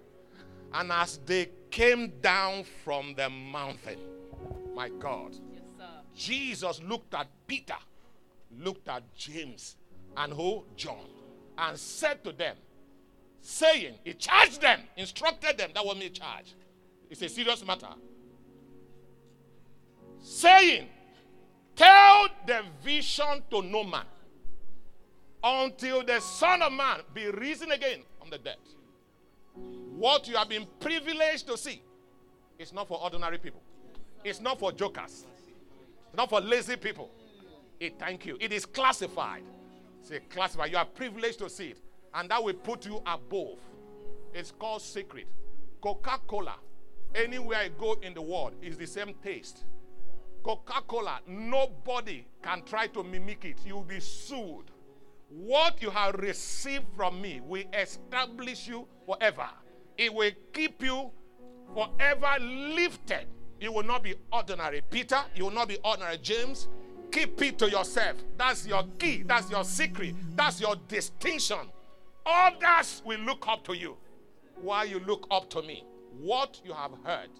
And 0.72 0.92
as 0.92 1.18
they 1.26 1.50
came 1.72 2.12
down 2.20 2.62
from 2.85 3.14
the 3.16 3.28
mountain, 3.28 3.98
my 4.76 4.90
God, 4.90 5.35
yes, 5.52 5.62
Jesus 6.14 6.80
looked 6.83 7.14
at 7.14 7.26
Peter, 7.48 7.74
looked 8.61 8.88
at 8.88 9.02
James, 9.16 9.74
and 10.16 10.33
who? 10.33 10.64
John, 10.76 11.09
and 11.59 11.76
said 11.76 12.22
to 12.22 12.30
them, 12.30 12.54
saying, 13.40 13.94
He 14.04 14.14
charged 14.14 14.61
them, 14.61 14.83
instructed 14.96 15.59
them. 15.59 15.70
That 15.74 15.85
was 15.85 15.96
me 15.96 16.11
charge. 16.11 16.54
It's 17.11 17.22
a 17.22 17.28
serious 17.28 17.66
matter. 17.66 17.88
Saying, 20.20 20.87
Tell 21.76 22.28
the 22.46 22.62
vision 22.82 23.42
to 23.50 23.62
no 23.62 23.84
man 23.84 24.04
until 25.42 26.04
the 26.04 26.20
Son 26.20 26.62
of 26.62 26.72
Man 26.72 27.00
be 27.12 27.26
risen 27.28 27.72
again 27.72 28.00
from 28.18 28.30
the 28.30 28.38
dead. 28.38 28.56
What 29.54 30.28
you 30.28 30.37
have 30.37 30.48
been 30.48 30.66
privileged 30.80 31.46
to 31.48 31.56
see 31.56 31.82
is 32.58 32.72
not 32.72 32.88
for 32.88 33.02
ordinary 33.02 33.38
people, 33.38 33.62
it's 34.22 34.40
not 34.40 34.58
for 34.58 34.72
jokers, 34.72 35.26
it's 36.08 36.16
not 36.16 36.28
for 36.28 36.40
lazy 36.40 36.76
people. 36.76 37.10
It, 37.80 37.98
thank 37.98 38.24
you. 38.24 38.37
It 38.40 38.52
is 38.52 38.64
classified. 38.64 39.42
Say 40.02 40.20
classified. 40.30 40.70
You 40.70 40.78
are 40.78 40.84
privileged 40.84 41.40
to 41.40 41.50
see 41.50 41.70
it, 41.70 41.80
and 42.14 42.30
that 42.30 42.42
will 42.42 42.54
put 42.54 42.87
you 42.87 43.02
above. 43.04 43.58
It's 44.32 44.52
called 44.52 44.82
secret. 44.82 45.26
Coca 45.80 46.20
Cola, 46.26 46.54
anywhere 47.14 47.58
I 47.58 47.68
go 47.68 47.94
in 48.00 48.14
the 48.14 48.22
world, 48.22 48.54
is 48.62 48.76
the 48.76 48.87
same 48.87 49.14
taste. 49.22 49.64
Coca 50.44 50.83
Cola, 50.87 51.20
nobody 51.26 52.26
can 52.42 52.62
try 52.64 52.87
to 52.88 53.02
mimic 53.02 53.46
it. 53.46 53.57
You 53.64 53.76
will 53.76 53.83
be 53.83 53.98
sued. 53.98 54.64
What 55.30 55.80
you 55.83 55.88
have 55.88 56.16
received 56.16 56.85
from 56.94 57.20
me 57.20 57.40
will 57.42 57.64
establish 57.72 58.68
you 58.68 58.87
forever. 59.07 59.48
It 59.96 60.12
will 60.12 60.30
keep 60.52 60.83
you 60.83 61.11
forever 61.74 62.37
lifted. 62.40 63.26
You 63.59 63.72
will 63.72 63.85
not 63.85 64.02
be 64.02 64.14
ordinary 64.30 64.83
Peter. 64.90 65.22
You 65.35 65.44
will 65.44 65.52
not 65.52 65.68
be 65.68 65.78
ordinary 65.83 66.18
James. 66.18 66.68
Keep 67.11 67.40
it 67.40 67.59
to 67.61 67.70
yourself. 67.70 68.18
That's 68.37 68.66
your 68.66 68.85
key. 68.98 69.22
That's 69.22 69.50
your 69.50 69.64
secret. 69.64 70.14
That's 70.37 70.61
your 70.61 70.76
distinction. 70.88 71.70
Others 72.26 73.02
will 73.07 73.20
look 73.20 73.46
up 73.48 73.64
to 73.64 73.74
you 73.74 73.96
while 74.61 74.87
you 74.87 75.00
look 75.00 75.26
up 75.30 75.48
to 75.50 75.62
me. 75.62 75.85
What 76.20 76.61
you 76.64 76.74
have 76.74 76.92
heard, 77.02 77.30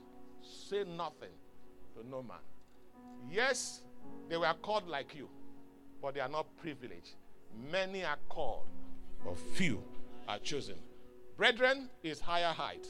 say 0.43 0.85
nothing 0.85 1.35
to 1.95 2.09
no 2.09 2.23
man. 2.23 2.39
Yes, 3.31 3.83
they 4.29 4.37
were 4.37 4.55
called 4.63 4.87
like 4.87 5.15
you, 5.15 5.29
but 6.01 6.15
they 6.15 6.21
are 6.21 6.29
not 6.29 6.47
privileged. 6.57 7.15
Many 7.71 8.05
are 8.05 8.19
called, 8.29 8.67
but 9.25 9.37
few 9.55 9.83
are 10.29 10.39
chosen. 10.39 10.77
Brethren 11.37 11.89
is 12.03 12.21
higher 12.21 12.53
height. 12.53 12.87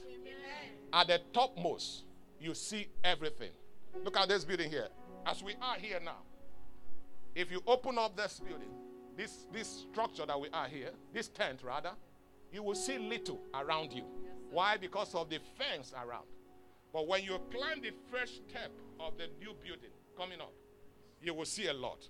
At 0.92 1.09
the 1.09 1.20
topmost, 1.33 2.05
you 2.40 2.55
see 2.55 2.88
everything. 3.03 3.50
Look 4.05 4.16
at 4.16 4.29
this 4.29 4.44
building 4.44 4.70
here. 4.70 4.88
As 5.27 5.42
we 5.42 5.55
are 5.62 5.77
here 5.77 6.00
now, 6.05 6.18
if 7.35 7.50
you 7.50 7.62
open 7.66 7.98
up 7.98 8.16
this 8.16 8.40
building, 8.40 8.68
this, 9.16 9.46
this 9.53 9.87
structure 9.90 10.27
that 10.27 10.38
we 10.38 10.48
are 10.53 10.68
here, 10.68 10.90
this 11.12 11.29
tent 11.29 11.61
rather, 11.64 11.92
you 12.53 12.62
will 12.62 12.74
see 12.74 12.98
little 12.98 13.40
around 13.55 13.92
you. 13.92 14.05
Why? 14.50 14.77
Because 14.77 15.14
of 15.14 15.31
the 15.31 15.38
fence 15.59 15.92
around. 15.94 16.27
But 16.92 17.09
when 17.09 17.24
you 17.24 17.40
climb 17.50 17.81
the 17.81 17.90
first 18.12 18.42
step 18.48 18.70
of 19.00 19.16
the 19.16 19.27
new 19.40 19.55
building 19.64 19.90
coming 20.16 20.40
up, 20.40 20.53
you 21.22 21.35
will 21.35 21.44
see 21.44 21.66
a 21.66 21.72
lot. 21.74 22.09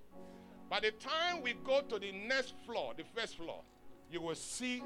By 0.71 0.81
the 0.81 0.91
time 0.93 1.43
we 1.43 1.55
go 1.65 1.83
to 1.83 1.99
the 1.99 2.13
next 2.13 2.55
floor, 2.67 2.95
the 2.97 3.05
first 3.15 3.37
floor, 3.37 3.63
you 4.11 4.21
will 4.21 4.35
see 4.35 4.83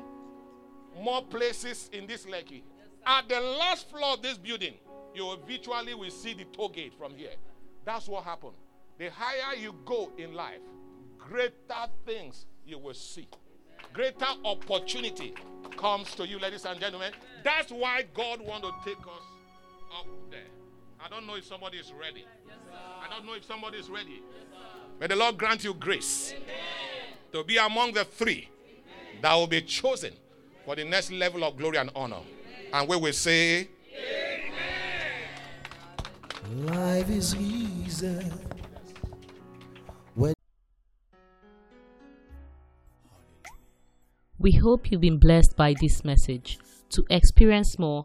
more 1.01 1.23
places 1.23 1.89
in 1.93 2.07
this 2.07 2.27
Lekki. 2.27 2.63
At 3.07 3.29
the 3.29 3.41
last 3.41 3.89
floor 3.89 4.15
of 4.15 4.23
this 4.23 4.37
building, 4.39 4.75
you 5.15 5.25
will 5.25 5.39
virtually 5.49 5.95
will 5.95 6.11
see 6.11 6.35
the 6.35 6.45
toll 6.45 6.69
gate 6.69 6.93
from 6.99 7.15
here. 7.15 7.31
That's 7.85 8.09
what 8.09 8.25
happened. 8.25 8.55
The 8.99 9.11
higher 9.11 9.57
you 9.57 9.75
go 9.85 10.13
in 10.19 10.35
life, 10.35 10.61
greater 11.19 11.87
things 12.05 12.47
you 12.67 12.79
will 12.79 12.95
see. 12.95 13.29
Greater 13.93 14.27
opportunity 14.45 15.35
comes 15.77 16.15
to 16.17 16.27
you, 16.27 16.39
ladies 16.39 16.65
and 16.65 16.79
gentlemen. 16.79 17.13
That's 17.43 17.71
why 17.71 18.05
God 18.13 18.41
wants 18.41 18.67
to 18.67 18.75
take 18.85 19.01
us 19.01 19.23
up. 19.99 20.07
I 21.05 21.09
don't 21.09 21.27
know 21.27 21.37
if 21.37 21.45
somebody 21.45 21.79
is 21.79 21.93
ready. 21.93 22.25
I 23.01 23.09
don't 23.09 23.25
know 23.25 23.35
if 23.35 23.45
somebody 23.45 23.79
is 23.79 23.89
ready. 23.89 24.23
May 25.01 25.07
the 25.07 25.17
Lord 25.17 25.39
grant 25.39 25.63
you 25.65 25.75
grace 25.75 26.35
to 27.33 27.45
be 27.45 27.57
among 27.57 27.93
the 27.93 28.05
three 28.05 28.49
that 29.23 29.35
will 29.35 29.47
be 29.47 29.63
chosen 29.63 30.13
for 30.65 30.75
the 30.77 30.85
next 30.85 31.13
level 31.13 31.45
of 31.45 31.57
glory 31.57 31.79
and 31.79 31.91
honor. 31.95 32.21
And 32.73 32.89
we 32.89 32.97
will 32.97 33.13
say, 33.13 33.69
Life 36.57 37.11
is 37.11 37.35
easy. 37.37 38.21
When 40.15 40.35
We 44.39 44.53
hope 44.53 44.91
you've 44.91 45.01
been 45.01 45.19
blessed 45.19 45.57
by 45.57 45.75
this 45.81 46.05
message. 46.05 46.59
To 46.91 47.05
experience 47.11 47.79
more, 47.79 48.05